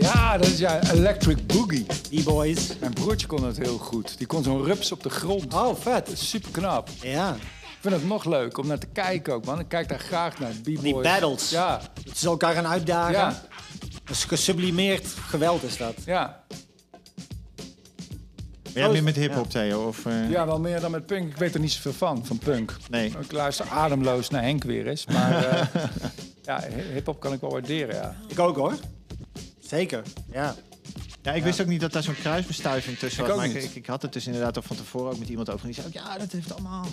Ja, 0.00 0.38
dat 0.38 0.46
is 0.46 0.58
ja, 0.58 0.90
Electric 0.92 1.46
Boogie. 1.46 1.86
Die 2.10 2.22
boys. 2.22 2.78
Mijn 2.80 2.92
broertje 2.92 3.26
kon 3.26 3.44
het 3.44 3.56
heel 3.56 3.78
goed. 3.78 4.18
Die 4.18 4.26
kon 4.26 4.42
zo'n 4.42 4.64
rups 4.64 4.92
op 4.92 5.02
de 5.02 5.10
grond. 5.10 5.54
Oh, 5.54 5.76
vet. 5.80 6.10
Super 6.14 6.50
knap. 6.50 6.88
Ja. 7.02 7.34
Ik 7.60 7.86
vind 7.86 7.94
het 7.94 8.06
nog 8.06 8.24
leuk 8.24 8.58
om 8.58 8.66
naar 8.66 8.78
te 8.78 8.86
kijken 8.86 9.34
ook, 9.34 9.44
man. 9.44 9.58
Ik 9.60 9.68
kijk 9.68 9.88
daar 9.88 9.98
graag 9.98 10.38
naar. 10.38 10.50
B-boys. 10.50 10.80
Die 10.82 10.94
battles. 11.00 11.50
Ja, 11.50 11.80
Dat 12.04 12.16
ze 12.16 12.26
elkaar 12.26 12.54
gaan 12.54 12.66
uitdagen. 12.66 13.12
ja, 13.12 13.42
Dat 14.04 14.16
is 14.16 14.24
gesublimeerd 14.24 15.06
geweld 15.06 15.62
is 15.62 15.76
dat. 15.76 15.94
ja. 16.04 16.44
Ben 18.72 18.82
jij 18.82 18.92
meer 18.92 19.02
met 19.02 19.16
hip-hop, 19.16 19.50
Theo? 19.50 19.86
Of, 19.86 20.06
eh, 20.06 20.30
Ja, 20.30 20.46
wel 20.46 20.58
meer 20.60 20.80
dan 20.80 20.90
met 20.90 21.06
punk. 21.06 21.30
Ik 21.30 21.36
weet 21.36 21.54
er 21.54 21.60
niet 21.60 21.72
zoveel 21.72 21.92
van, 21.92 22.26
van 22.26 22.38
punk. 22.38 22.76
Nee. 22.90 23.06
Ik 23.20 23.32
luister 23.32 23.66
ademloos 23.70 24.30
naar 24.30 24.42
Henk 24.42 24.62
weer 24.64 24.86
eens. 24.86 25.06
Maar 25.06 25.44
eh, 25.44 25.66
ja, 26.42 26.60
hi- 26.68 26.92
hip-hop 26.92 27.20
kan 27.20 27.32
ik 27.32 27.40
wel 27.40 27.50
waarderen, 27.50 27.94
ja. 27.94 28.16
Ik 28.28 28.38
ook 28.38 28.56
hoor. 28.56 28.74
Zeker. 29.70 30.02
Ja. 30.32 30.54
Ja, 31.22 31.32
ik 31.32 31.42
wist 31.42 31.60
ook 31.60 31.66
niet 31.66 31.80
dat 31.80 31.92
daar 31.92 32.02
zo'n 32.02 32.14
kruisbestuiving 32.14 32.98
tussen 32.98 33.22
Ik 33.22 33.28
was. 33.28 33.36
maar 33.36 33.46
ik, 33.46 33.74
ik, 33.74 33.86
had 33.86 34.02
het 34.02 34.12
dus 34.12 34.26
inderdaad 34.26 34.58
ook 34.58 34.64
van 34.64 34.76
tevoren 34.76 35.12
ook 35.12 35.18
met 35.18 35.28
iemand 35.28 35.50
over. 35.50 35.60
En 35.60 35.66
die 35.66 35.74
zei 35.74 35.86
ook, 35.86 35.92
ja, 35.92 36.18
dat 36.18 36.32
heeft 36.32 36.52
allemaal 36.52 36.86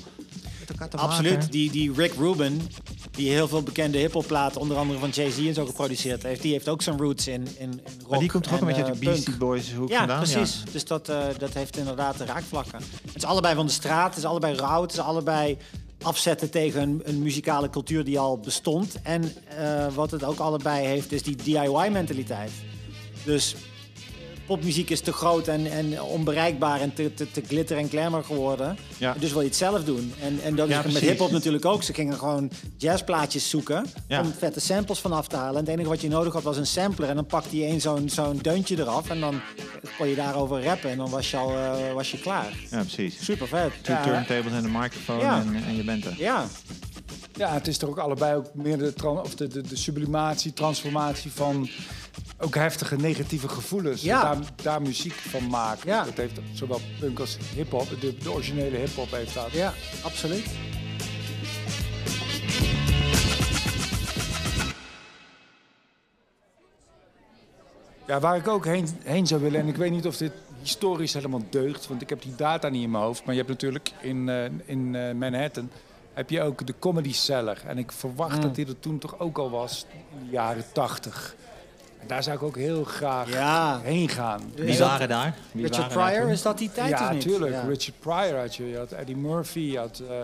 met 0.60 0.70
elkaar 0.70 0.90
te 0.90 0.98
Absoluut. 0.98 1.34
maken. 1.34 1.52
Die, 1.52 1.72
die 1.72 1.94
Rick 1.94 2.14
Rubin, 2.14 2.62
die 3.12 3.30
heel 3.30 3.48
veel 3.48 3.64
bekende 3.64 3.98
hiphopplaten, 3.98 4.62
onder 4.62 4.78
andere 4.78 5.00
van 5.00 5.10
Jay-Z 5.10 5.38
en 5.38 5.54
zo 5.54 5.66
geproduceerd 5.66 6.24
heeft, 6.24 6.42
die 6.42 6.52
heeft 6.52 6.70
ook 6.70 6.82
zijn 6.82 6.98
roots 6.98 7.28
in, 7.28 7.34
in, 7.34 7.52
in 7.58 7.82
rock. 8.00 8.10
Maar 8.10 8.20
die 8.20 8.32
komt 8.32 8.44
toch 8.44 8.54
ook 8.54 8.60
en, 8.60 8.68
een 8.68 8.74
beetje 8.74 8.84
uit 8.84 8.94
eh, 8.94 9.00
de 9.00 9.06
Beastie. 9.06 9.38
Boys 9.38 9.74
hoek 9.74 9.90
Ja, 9.90 9.98
vandaan? 9.98 10.24
precies. 10.24 10.64
Dus 10.72 10.86
dat, 10.86 11.10
eh, 11.10 11.26
dat 11.38 11.54
heeft 11.54 11.78
inderdaad 11.78 12.20
raakvlakken. 12.20 12.80
Het 13.06 13.16
is 13.16 13.26
allebei 13.26 13.56
van 13.56 13.66
de 13.66 13.72
straat, 13.72 14.10
het 14.10 14.18
is 14.18 14.26
allebei 14.26 14.56
rauw, 14.56 14.82
het 14.82 14.92
is 14.92 15.00
allebei 15.00 15.58
afzetten 16.08 16.50
tegen 16.50 16.82
een, 16.82 17.02
een 17.04 17.22
muzikale 17.22 17.70
cultuur 17.70 18.04
die 18.04 18.20
al 18.20 18.40
bestond. 18.40 19.02
En 19.04 19.34
eh, 19.58 19.88
wat 19.94 20.12
het 20.12 20.24
ook 20.24 20.40
allebei 20.40 20.86
heeft, 20.86 21.12
is 21.12 21.24
die 21.24 21.36
DIY-mentaliteit. 21.36 22.52
Dus 23.26 23.56
popmuziek 24.48 24.90
is 24.90 25.02
te 25.02 25.12
groot 25.14 25.48
en, 25.48 25.72
en 25.72 26.02
onbereikbaar 26.02 26.82
en 26.82 26.94
te, 26.94 27.14
te, 27.14 27.32
te 27.32 27.42
glitter 27.48 27.78
en 27.78 27.90
glamour 27.90 28.24
geworden. 28.24 28.78
Ja. 28.98 29.16
Dus 29.20 29.32
wil 29.32 29.42
je 29.42 29.48
het 29.48 29.56
zelf 29.56 29.84
doen. 29.84 30.14
En, 30.22 30.40
en 30.44 30.56
dat 30.56 30.68
Ja, 30.68 30.84
is 30.84 30.94
met 30.94 31.02
hip-hop 31.02 31.32
natuurlijk 31.32 31.66
ook. 31.66 31.84
Ze 31.84 31.94
gingen 31.94 32.18
gewoon 32.18 32.50
jazzplaatjes 32.78 33.50
zoeken 33.50 33.86
Ja. 34.08 34.22
om 34.22 34.34
vette 34.38 34.60
samples 34.60 35.00
van 35.00 35.12
af 35.12 35.28
te 35.28 35.36
halen. 35.36 35.54
En 35.60 35.60
het 35.66 35.68
enige 35.74 35.90
wat 35.90 36.02
je 36.02 36.08
nodig 36.10 36.34
had 36.34 36.44
was 36.44 36.58
een 36.58 36.66
sampler. 36.68 37.10
En 37.10 37.16
dan 37.16 37.26
pakte 37.26 37.58
je 37.58 37.64
één 37.66 37.82
zo'n 37.82 38.10
zo'n 38.10 38.38
deuntje 38.42 38.80
eraf. 38.80 39.10
En 39.10 39.20
dan 39.20 39.42
kon 39.98 40.08
je 40.08 40.16
daarover 40.16 40.64
rappen. 40.64 40.90
En 40.90 40.98
dan 40.98 41.10
was 41.10 41.32
je 41.32 41.38
al 41.38 41.52
eh, 41.58 41.94
was 41.94 42.12
je 42.12 42.20
klaar. 42.20 42.54
Ja, 42.72 42.80
precies. 42.80 43.24
Super 43.26 43.48
vet. 43.48 43.72
Two 43.82 43.94
Ja, 43.94 44.04
turntables 44.04 44.54
en 44.54 44.64
een 44.64 44.72
microfoon 44.72 45.20
Ja. 45.20 45.42
en, 45.42 45.64
en 45.68 45.76
je 45.76 45.84
bent 45.84 46.06
er. 46.06 46.16
ja, 46.18 46.46
Ja, 47.36 47.54
het 47.54 47.68
is 47.68 47.78
toch 47.78 47.90
ook 47.90 47.98
allebei 48.00 48.36
ook 48.36 48.46
meer 48.54 48.78
de, 48.78 48.94
tran- 48.94 49.22
of 49.22 49.36
de, 49.36 49.48
de, 49.48 49.62
de 49.62 49.76
sublimatie, 49.76 50.54
transformatie 50.54 51.32
van 51.32 51.70
ook 52.40 52.56
heftige 52.56 52.96
negatieve 52.96 53.50
gevoelens. 53.50 54.02
Ja. 54.02 54.22
Daar, 54.22 54.38
daar 54.56 54.82
muziek 54.82 55.14
van 55.14 55.48
maken. 55.48 55.90
Ja. 55.90 56.04
Dat 56.04 56.18
heeft 56.18 56.40
zowel 56.54 56.80
punk 57.00 57.20
als 57.20 57.38
hip-hop. 57.56 57.88
De, 58.00 58.18
de 58.18 58.32
originele 58.32 58.78
hip-hop 58.78 59.12
heeft 59.12 59.34
dat. 59.34 59.52
ja, 59.52 59.74
absoluut. 60.04 60.46
Ja, 68.08 68.20
waar 68.20 68.36
ik 68.36 68.48
ook 68.48 68.66
heen, 68.66 68.88
heen 69.04 69.28
zou 69.28 69.42
willen, 69.42 69.60
en 69.60 69.68
ik 69.68 69.76
weet 69.76 69.92
niet 69.92 70.08
of 70.08 70.18
dit 70.18 70.32
historisch 70.62 71.14
helemaal 71.14 71.44
deugt, 71.50 71.88
want 71.88 72.02
ik 72.02 72.10
heb 72.10 72.22
die 72.22 72.36
data 72.36 72.70
niet 72.70 72.84
in 72.84 72.92
mijn 72.92 73.04
hoofd. 73.04 73.26
Maar 73.26 73.34
je 73.34 73.40
hebt 73.40 73.52
natuurlijk 73.52 73.92
in, 74.02 74.30
eh, 74.30 74.44
in 74.66 74.96
eh, 74.96 75.14
Manhattan 75.14 75.70
heb 76.14 76.30
je 76.30 76.42
ook 76.42 76.68
de 76.68 76.74
Comedy 76.80 77.14
Cellar. 77.14 77.58
En 77.66 77.78
ik 77.78 77.92
verwacht 77.92 78.42
dat 78.42 78.56
die 78.56 78.68
er 78.68 78.80
toen 78.80 78.98
toch 78.98 79.20
ook 79.20 79.38
al 79.38 79.50
was, 79.50 79.86
in 79.92 80.26
de 80.26 80.32
jaren 80.32 80.66
tachtig. 80.74 81.36
Daar 82.08 82.24
zou 82.24 82.36
ik 82.36 82.44
ook 82.44 82.56
heel 82.56 82.84
graag 82.84 83.30
Ja. 83.32 83.80
heen 83.84 84.10
gaan. 84.10 84.52
Wie 84.56 84.78
waren 84.80 85.08
daar? 85.10 85.36
Wie 85.52 85.66
Richard 85.68 85.94
waren 85.94 86.14
Pryor, 86.14 86.32
is 86.32 86.42
dat 86.42 86.58
die 86.58 86.72
tijd 86.72 86.90
ja, 86.90 87.12
niet? 87.12 87.26
natuurlijk. 87.26 87.52
Ja. 87.54 87.62
Richard 87.62 88.00
Pryor 88.00 88.40
had 88.40 88.56
je. 88.56 88.70
Je 88.70 88.78
had 88.78 88.92
Eddie 88.92 89.16
Murphy, 89.18 89.60
je 89.60 89.78
had 89.78 90.00
eh, 90.10 90.22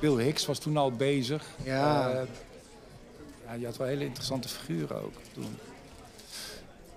Bill 0.00 0.16
Hicks 0.24 0.46
was 0.46 0.58
toen 0.58 0.76
al 0.76 0.92
bezig. 0.92 1.44
Ja. 1.62 2.10
Eh, 2.10 2.20
ja, 3.46 3.52
je 3.52 3.64
had 3.64 3.76
wel 3.76 3.86
hele 3.86 4.04
interessante 4.04 4.48
figuren 4.48 5.02
ook 5.02 5.14
toen. 5.32 5.58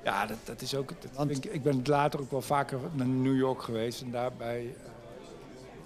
Ja, 0.04 0.26
dat, 0.26 0.38
dat 0.44 0.62
is 0.62 0.76
ook. 0.76 0.88
dat 1.02 1.12
Want- 1.14 1.32
ik, 1.32 1.46
ik 1.46 1.64
ben 1.64 1.82
later 1.84 2.20
ook 2.20 2.32
wel 2.32 2.42
vaker 2.42 2.80
naar 2.94 3.08
New 3.08 3.38
York 3.38 3.62
geweest. 3.64 4.02
En 4.02 4.12
daar 4.12 4.32
bij 4.38 4.60
eh, 4.60 4.90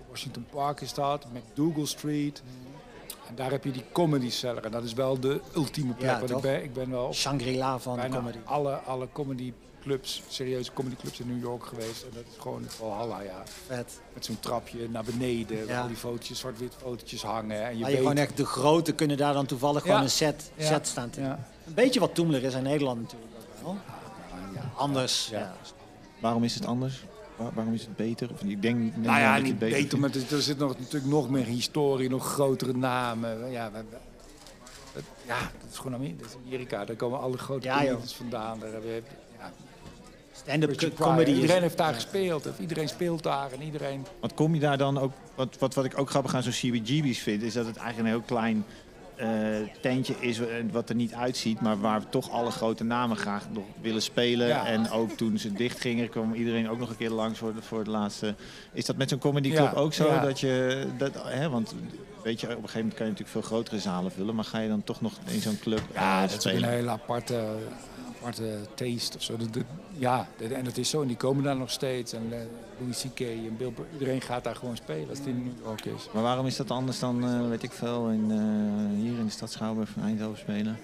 Washington 0.10 0.46
Park 0.52 0.82
is 0.82 0.94
dat, 0.94 1.26
McDougal 1.34 1.86
Street. 1.86 2.42
En 3.32 3.38
daar 3.38 3.52
heb 3.52 3.64
je 3.64 3.72
die 3.72 3.84
comedy 3.92 4.30
cellar. 4.30 4.64
En 4.64 4.72
dat 4.72 4.84
is 4.84 4.94
wel 4.94 5.20
de 5.20 5.42
ultieme 5.56 5.94
plek. 5.94 6.10
Ja, 6.10 6.18
want 6.18 6.28
toch? 6.28 6.38
ik 6.38 6.44
ben, 6.44 6.64
ik 6.64 6.74
ben 6.74 6.90
wel 6.90 7.06
op 7.06 7.14
Shangri-La 7.14 7.80
van 7.80 8.00
de 8.00 8.10
comedy. 8.10 8.38
alle, 8.44 8.74
alle 8.76 9.08
comedy 9.12 9.54
clubs, 9.82 10.22
serieuze 10.28 10.74
comedyclubs 10.74 11.20
in 11.20 11.28
New 11.28 11.44
York 11.44 11.66
geweest. 11.66 12.04
En 12.04 12.10
dat 12.14 12.24
is 12.32 12.38
gewoon 12.40 12.62
het 12.64 12.74
Valhalla, 12.74 13.22
ja. 13.22 13.44
Vet. 13.68 14.00
Met 14.14 14.26
zo'n 14.26 14.40
trapje 14.40 14.90
naar 14.90 15.04
beneden, 15.04 15.66
Ja. 15.68 15.82
al 15.82 15.88
die 15.88 15.96
fotootjes, 15.96 16.40
zwart-wit 16.40 16.74
fotootjes 16.82 17.24
hangen. 17.24 17.64
En 17.66 17.72
je 17.72 17.78
Je, 17.78 17.86
weet... 17.86 17.96
gewoon 17.98 18.18
echt 18.18 18.38
de 18.38 18.46
grote 18.46 18.92
kunnen 18.94 19.18
daar 19.18 19.34
dan 19.34 19.46
toevallig 19.46 19.82
gewoon 19.82 20.02
een 20.02 20.10
set, 20.10 20.52
Ja. 20.56 20.66
set 20.66 20.88
staan. 20.88 21.10
te-. 21.10 21.22
Een 21.22 21.38
beetje 21.74 22.00
wat 22.00 22.16
Toemler 22.16 22.44
is 22.44 22.54
in 22.54 22.64
Nederland 22.64 23.02
natuurlijk 23.02 23.32
ook 23.64 23.64
wel. 23.64 23.78
Anders. 24.76 25.28
Ja. 25.32 25.40
Ja. 25.40 25.54
Waarom 26.20 26.44
is 26.44 26.56
het 26.56 26.66
anders? 26.66 27.04
Waar- 27.42 27.52
waarom 27.54 27.74
is 27.74 27.82
het 27.82 27.96
beter? 27.96 28.30
Of 28.32 28.42
ik 28.44 28.62
denk, 28.62 28.78
neem 28.80 28.94
Nou 29.02 29.20
ja, 29.20 29.38
niet 29.38 29.48
het 29.48 29.60
beter 29.60 29.82
beter, 29.82 30.00
maar 30.00 30.10
er, 30.30 30.42
zit 30.42 30.58
nog, 30.58 30.78
natuurlijk 30.80 31.12
nog 31.12 31.30
meer 31.30 31.46
historie, 31.46 32.10
nog 32.10 32.26
grotere 32.26 32.74
namen. 32.74 33.52
Ja, 33.52 33.72
we, 33.72 33.78
we- 33.90 33.96
het- 34.94 35.04
ja 35.28 35.40
dat 35.62 35.72
is 35.72 35.78
gewoon 35.78 35.94
Amerika. 35.94 36.22
Dat 36.22 36.30
is 36.30 36.36
Amerika. 36.48 36.86
Daar 36.86 36.96
komen 36.96 37.20
alle 37.20 37.38
grote 37.38 37.68
Ja, 37.68 37.98
vandaan. 38.06 38.60
Daar 38.60 38.72
hebben 38.72 38.90
we, 38.90 39.02
ja, 39.40 39.52
Stand-up 40.34 40.96
comedy 40.96 41.32
is... 41.32 41.38
Iedereen 41.40 41.62
heeft 41.62 41.78
daar 41.78 41.94
gespeeld. 41.94 42.48
Of 42.48 42.60
iedereen 42.60 42.88
speelt 42.90 43.24
daar 43.24 43.52
en 43.52 43.62
iedereen... 43.62 44.06
Wat 44.20 44.34
kom 44.34 44.54
je 44.54 44.60
daar 44.60 44.78
dan 44.78 44.98
ook... 44.98 45.12
Wat, 45.36 45.58
wat, 45.60 45.74
wat 45.76 45.86
ik 45.86 46.00
ook 46.00 46.10
grappig 46.10 46.36
aan 46.36 46.44
zo'n 46.44 46.52
CBGB's 46.52 47.20
vind... 47.20 47.42
is 47.42 47.54
dat 47.54 47.66
het 47.66 47.76
eigenlijk 47.78 48.08
een 48.08 48.14
heel 48.16 48.26
klein 48.28 48.66
tentje 49.82 50.16
is... 50.20 50.40
eh, 50.40 50.46
wat 50.72 50.90
er 50.90 50.96
niet 50.96 51.14
uitziet... 51.14 51.62
maar 51.62 51.80
waar 51.80 52.10
toch 52.10 52.32
alle 52.32 52.52
grote 52.52 52.84
namen 52.84 53.18
graag 53.18 53.46
nog 53.52 53.64
willen 53.82 54.02
spelen. 54.02 54.48
Ja. 54.48 54.66
En 54.66 54.90
ook 54.90 55.12
toen 55.12 55.38
ze 55.38 55.54
dicht 55.54 55.80
gingen... 55.80 56.10
kwam 56.10 56.34
iedereen 56.34 56.70
ook 56.70 56.80
nog 56.80 56.90
een 56.90 56.98
keer 56.98 57.10
langs 57.10 57.40
voor, 57.40 57.54
de, 57.56 57.62
voor 57.62 57.78
het 57.80 57.88
laatste. 57.88 58.36
Is 58.74 58.86
dat 58.86 58.96
met 58.96 59.10
zo'n 59.10 59.20
comedyclub 59.20 59.74
Ja, 59.74 59.80
ook 59.80 59.94
zo? 59.94 60.20
Dat 60.20 60.40
je... 60.40 60.86
Dat, 60.98 61.12
hè, 61.24 61.50
want 61.50 61.76
weet 62.24 62.40
je, 62.42 62.48
op 62.48 62.52
een 62.52 62.60
gegeven 62.60 62.80
moment 62.80 62.96
kan 62.96 63.06
je 63.06 63.12
natuurlijk 63.12 63.30
veel 63.30 63.42
grotere 63.58 63.80
zalen 63.80 64.12
vullen... 64.12 64.36
maar 64.36 64.46
ga 64.46 64.60
je 64.60 64.70
dan 64.70 64.84
toch 64.84 65.02
nog 65.02 65.14
in 65.26 65.42
zo'n 65.42 65.60
club 65.60 65.82
Ja, 65.94 66.24
eh, 66.24 66.30
dat 66.30 66.46
is 66.46 66.54
een 66.54 66.64
hele 66.64 66.90
aparte, 66.90 67.58
aparte 68.22 68.60
taste 68.74 69.18
of 69.18 69.24
zo. 69.24 69.38
Ja, 69.98 70.28
en 70.38 70.64
dat 70.64 70.78
is 70.78 70.90
zo. 70.90 71.02
En 71.02 71.08
die 71.08 71.18
komen 71.18 71.44
daar 71.44 71.58
nog 71.58 71.72
steeds. 71.72 72.14
En 72.14 72.28
eh, 72.32 72.40
Louis 72.80 73.02
C.K. 73.02 73.20
en 73.20 73.58
Bill 73.58 73.72
Burr, 73.72 73.86
iedereen 73.94 74.22
gaat 74.22 74.44
daar 74.44 74.56
gewoon 74.56 74.76
spelen 74.76 75.10
als 75.10 75.18
het 75.18 75.28
in 75.28 75.44
New 75.44 75.66
York 75.66 75.86
is. 75.86 76.10
Maar 76.14 76.24
waarom 76.24 76.46
is 76.46 76.56
dat 76.56 76.72
anders 76.72 77.00
dan, 77.00 77.24
eh, 77.24 77.48
weet 77.50 77.64
ik 77.64 77.72
veel, 77.72 78.10
in, 78.10 78.32
eh, 78.32 79.02
hier 79.02 79.20
in 79.20 79.26
de 79.26 79.32
stad 79.32 79.52
Schouwburg 79.52 79.90
van 79.90 80.04
Eindhoven 80.04 80.38
spelen? 80.38 80.80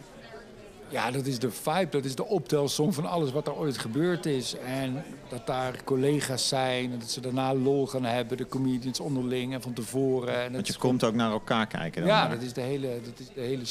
Ja, 0.89 1.11
dat 1.11 1.25
is 1.25 1.39
de 1.39 1.51
vibe, 1.51 1.89
dat 1.89 2.05
is 2.05 2.15
de 2.15 2.25
optelsom 2.25 2.93
van 2.93 3.05
alles 3.05 3.31
wat 3.31 3.47
er 3.47 3.55
ooit 3.55 3.77
gebeurd 3.77 4.25
is. 4.25 4.55
En 4.57 5.03
dat 5.29 5.47
daar 5.47 5.83
collega's 5.83 6.47
zijn 6.47 6.91
en 6.91 6.99
dat 6.99 7.09
ze 7.09 7.21
daarna 7.21 7.53
lol 7.55 7.87
gaan 7.87 8.03
hebben, 8.03 8.37
de 8.37 8.47
comedians 8.47 8.99
onderling 8.99 9.53
en 9.53 9.61
van 9.61 9.73
tevoren. 9.73 10.35
En 10.35 10.43
dat 10.43 10.51
Want 10.51 10.67
je 10.67 10.77
komt 10.77 11.03
ook 11.03 11.13
naar 11.13 11.31
elkaar 11.31 11.67
kijken 11.67 12.01
dan 12.01 12.09
Ja, 12.09 12.27
dat 12.27 12.41
is 12.41 12.53
de 12.53 12.61
hele, 12.61 12.99
dat 13.03 13.19
is 13.19 13.27
de 13.33 13.41
hele, 13.41 13.63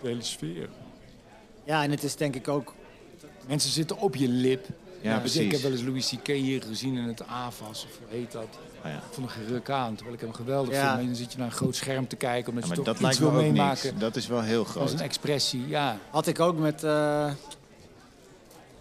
de 0.00 0.08
hele 0.08 0.22
sfeer. 0.22 0.68
Ja, 1.64 1.82
en 1.82 1.90
het 1.90 2.02
is 2.02 2.16
denk 2.16 2.34
ik 2.34 2.48
ook... 2.48 2.74
Mensen 3.46 3.70
zitten 3.70 3.98
op 3.98 4.16
je 4.16 4.28
lip. 4.28 4.66
Ja, 5.00 5.18
Dus 5.18 5.34
ik 5.36 5.40
precies. 5.48 5.52
heb 5.52 5.60
wel 5.62 5.70
eens 5.72 5.82
Louis 5.88 6.08
C.K. 6.16 6.26
hier 6.26 6.62
gezien 6.62 6.96
in 6.96 7.04
het 7.04 7.26
AVAS, 7.26 7.84
of 7.84 7.98
hoe 7.98 8.06
heet 8.18 8.32
dat? 8.32 8.46
Oh 8.84 8.90
ja. 8.90 8.96
Ik 8.96 9.02
vond 9.10 9.32
hem 9.32 9.44
geruk 9.46 9.70
aan, 9.70 9.94
terwijl 9.94 10.16
ik 10.16 10.20
hem 10.22 10.32
geweldig 10.32 10.74
Ja. 10.74 10.80
vind. 10.82 10.94
Maar 10.96 11.04
dan 11.06 11.14
zit 11.14 11.32
je 11.32 11.38
naar 11.38 11.46
een 11.46 11.52
groot 11.52 11.76
scherm 11.76 12.08
te 12.08 12.16
kijken, 12.16 12.48
omdat 12.48 12.64
Ja, 12.64 12.70
je 12.70 12.76
toch 12.76 12.84
dat 12.84 12.94
iets 12.94 13.02
lijkt 13.02 13.18
me 13.20 13.26
wil 13.26 13.34
ook 13.34 13.42
meemaken. 13.52 13.86
niks. 13.88 14.00
Dat 14.00 14.16
is 14.16 14.26
wel 14.26 14.42
heel 14.42 14.60
Als 14.60 14.70
groot. 14.70 14.90
een 14.92 14.98
expressie, 15.00 15.68
ja. 15.68 15.98
Had 16.10 16.26
ik 16.26 16.40
ook 16.40 16.58
met 16.58 16.84
eh, 16.84 16.90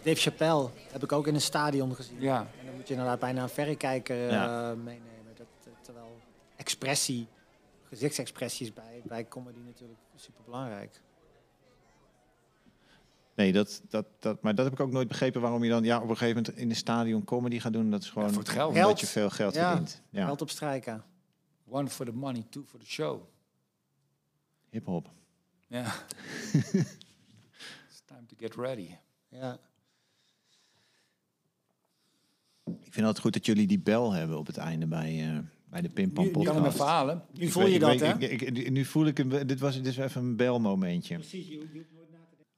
Dave 0.03 0.21
Chappelle. 0.21 0.69
Heb 0.91 1.03
ik 1.03 1.11
ook 1.11 1.27
in 1.27 1.35
een 1.35 1.41
stadion 1.41 1.95
gezien. 1.95 2.17
ja. 2.19 2.37
En 2.59 2.65
dan 2.65 2.75
moet 2.75 2.87
je 2.87 2.93
inderdaad 2.93 3.19
bijna 3.19 3.43
een 3.43 3.49
verrekijker 3.49 4.25
eh, 4.27 4.31
Ja. 4.31 4.73
meenemen. 4.75 5.33
Dat, 5.37 5.45
eh, 5.63 5.71
terwijl 5.81 6.17
expressie, 6.55 7.27
gezichtsexpressie 7.89 8.65
is 8.65 8.73
bij, 8.73 9.01
bij 9.03 9.27
comedy 9.27 9.59
natuurlijk 9.65 9.99
super 10.15 10.41
belangrijk. 10.45 11.01
Nee, 13.35 13.51
dat, 13.51 13.81
dat, 13.89 14.05
dat, 14.19 14.41
maar 14.41 14.55
dat 14.55 14.65
heb 14.65 14.73
ik 14.73 14.79
ook 14.79 14.91
nooit 14.91 15.07
begrepen 15.07 15.41
waarom 15.41 15.63
je 15.63 15.69
dan 15.69 15.83
ja, 15.83 15.95
op 16.01 16.09
een 16.09 16.17
gegeven 16.17 16.41
moment 16.43 16.57
in 16.61 16.69
een 16.69 16.75
stadion 16.75 17.23
comedy 17.23 17.59
gaat 17.59 17.73
doen. 17.73 17.91
Dat 17.91 18.01
is 18.01 18.09
gewoon 18.09 18.29
voor 18.29 18.39
het 18.41 18.49
geld. 18.49 18.67
omdat 18.69 18.83
Geld. 18.83 18.99
je 18.99 19.05
veel 19.05 19.29
geld 19.29 19.53
Ja. 19.53 19.67
verdient. 19.69 20.01
Ja, 20.09 20.25
Geld 20.25 20.41
op 20.41 20.49
strijken. 20.49 21.03
One 21.67 21.89
for 21.89 22.05
the 22.05 22.11
money, 22.11 22.45
two 22.49 22.63
for 22.67 22.79
the 22.79 22.85
show. 22.85 23.21
hip-hop. 24.69 25.09
Ja. 25.67 25.93
It's 26.53 28.01
time 28.05 28.25
to 28.27 28.35
get 28.37 28.55
ready. 28.55 28.87
Ja. 29.29 29.59
Ik 32.65 32.73
vind 32.81 32.95
het 32.95 33.05
altijd 33.05 33.19
goed 33.19 33.33
dat 33.33 33.45
jullie 33.45 33.67
die 33.67 33.79
bel 33.79 34.11
hebben 34.11 34.37
op 34.37 34.47
het 34.47 34.57
einde 34.57 34.87
bij, 34.87 35.29
eh, 35.29 35.37
bij 35.69 35.81
de 35.81 35.89
Pimpam 35.89 36.23
Nu- 36.23 36.29
nu 36.29 36.35
kan 36.35 36.43
hem 36.45 36.53
podcast. 36.55 36.75
even 36.75 36.85
halen. 36.87 37.25
Nu 37.33 37.43
Ik 37.45 37.51
voel 37.51 37.61
weet- 37.63 37.71
je 37.71 37.75
ik 37.77 37.99
dat, 37.99 37.99
hè? 37.99 38.27
ik- 38.27 38.41
ik- 38.41 38.71
nu 38.71 38.85
voel 38.85 39.05
ik 39.05 39.17
hem. 39.17 39.47
Dit 39.47 39.59
was, 39.59 39.75
dit 39.75 39.85
is 39.85 39.97
even 39.97 40.21
een 40.21 40.35
belmomentje. 40.35 41.19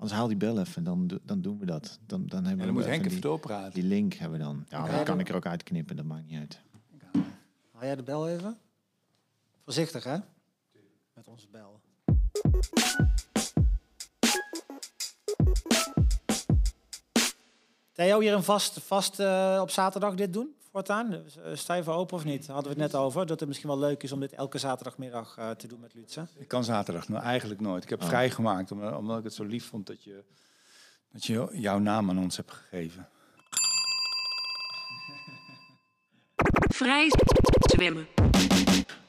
Anders 0.03 0.19
haal 0.21 0.27
die 0.27 0.37
bel 0.37 0.59
even, 0.59 0.83
dan, 0.83 1.07
do- 1.07 1.19
dan 1.23 1.41
doen 1.41 1.59
we 1.59 1.65
dat. 1.65 1.99
Dan, 2.05 2.25
dan 2.27 2.43
hebben 2.45 2.51
En 2.51 2.57
we 2.57 2.63
dan 2.65 2.73
moet 2.73 2.81
even 2.81 2.91
Henk 2.91 3.03
die, 3.03 3.11
even 3.11 3.21
doorpraten. 3.21 3.73
die 3.73 3.83
link 3.83 4.13
hebben 4.13 4.37
we 4.37 4.43
dan. 4.43 4.65
Ja, 4.69 4.87
dat 4.87 5.03
kan 5.03 5.19
ik 5.19 5.29
er 5.29 5.35
ook 5.35 5.45
uitknippen, 5.45 5.95
dat 5.95 6.05
maakt 6.05 6.25
niet 6.27 6.39
uit. 6.39 6.59
Haal 7.71 7.83
jij 7.83 7.95
de 7.95 8.03
bel 8.03 8.29
even? 8.29 8.57
Voorzichtig, 9.63 10.03
hè? 10.03 10.17
Met 11.13 11.27
onze 11.27 11.47
bel. 11.51 11.81
Theo, 17.91 18.19
hier 18.19 18.33
een 18.33 18.43
vast, 18.43 18.79
vast 18.81 19.19
eh, 19.19 19.57
op 19.61 19.69
zaterdag 19.69 20.15
dit 20.15 20.33
doen? 20.33 20.55
Voortaan? 20.73 21.09
Dus, 21.09 21.37
eh, 21.37 21.55
sta 21.55 21.73
je 21.73 21.83
voor 21.83 21.93
open 21.93 22.15
of 22.15 22.23
niet? 22.25 22.47
Hadden 22.47 22.63
we 22.73 22.81
het 22.81 22.91
net 22.91 23.01
over. 23.01 23.25
Dat 23.25 23.39
het 23.39 23.47
misschien 23.47 23.69
wel 23.69 23.79
leuk 23.79 24.03
is 24.03 24.11
om 24.11 24.19
dit 24.19 24.33
elke 24.33 24.57
zaterdagmiddag 24.57 25.37
eh, 25.37 25.49
te 25.49 25.67
doen 25.67 25.79
met 25.79 25.93
Lutze. 25.93 26.27
Ik 26.37 26.47
kan 26.47 26.63
zaterdag 26.63 27.07
nou 27.09 27.23
eigenlijk 27.23 27.61
nooit. 27.61 27.83
Ik 27.83 27.89
heb 27.89 28.01
Oh. 28.01 28.07
vrijgemaakt 28.07 28.71
omdat, 28.71 28.97
omdat 28.97 29.17
ik 29.17 29.23
het 29.23 29.33
zo 29.33 29.43
lief 29.43 29.65
vond 29.67 29.87
dat 29.87 30.03
je, 30.03 30.23
dat 31.11 31.25
je 31.25 31.47
jouw 31.51 31.79
naam 31.79 32.09
aan 32.09 32.19
ons 32.19 32.37
hebt 32.37 32.51
gegeven. 32.51 33.09
Vrij 36.81 37.07
zwemmen. 37.59 38.07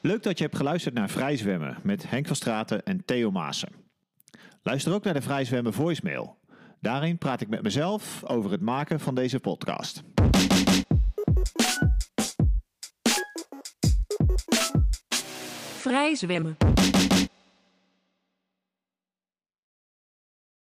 Leuk 0.01 0.23
dat 0.23 0.37
je 0.37 0.43
hebt 0.43 0.55
geluisterd 0.57 0.93
naar 0.95 1.09
Vrijzwemmen 1.09 1.77
met 1.83 2.09
Henk 2.09 2.27
van 2.27 2.35
Straten 2.35 2.83
en 2.85 3.05
Theo 3.05 3.31
Maassen. 3.31 3.69
Luister 4.63 4.93
ook 4.93 5.03
naar 5.03 5.13
de 5.13 5.21
Vrijzwemmen 5.21 5.73
voicemail. 5.73 6.37
Daarin 6.81 7.17
praat 7.17 7.41
ik 7.41 7.47
met 7.47 7.61
mezelf 7.61 8.23
over 8.23 8.51
het 8.51 8.61
maken 8.61 8.99
van 8.99 9.15
deze 9.15 9.39
podcast. 9.39 10.03
Vrij 15.85 16.15
zwemmen. 16.15 16.57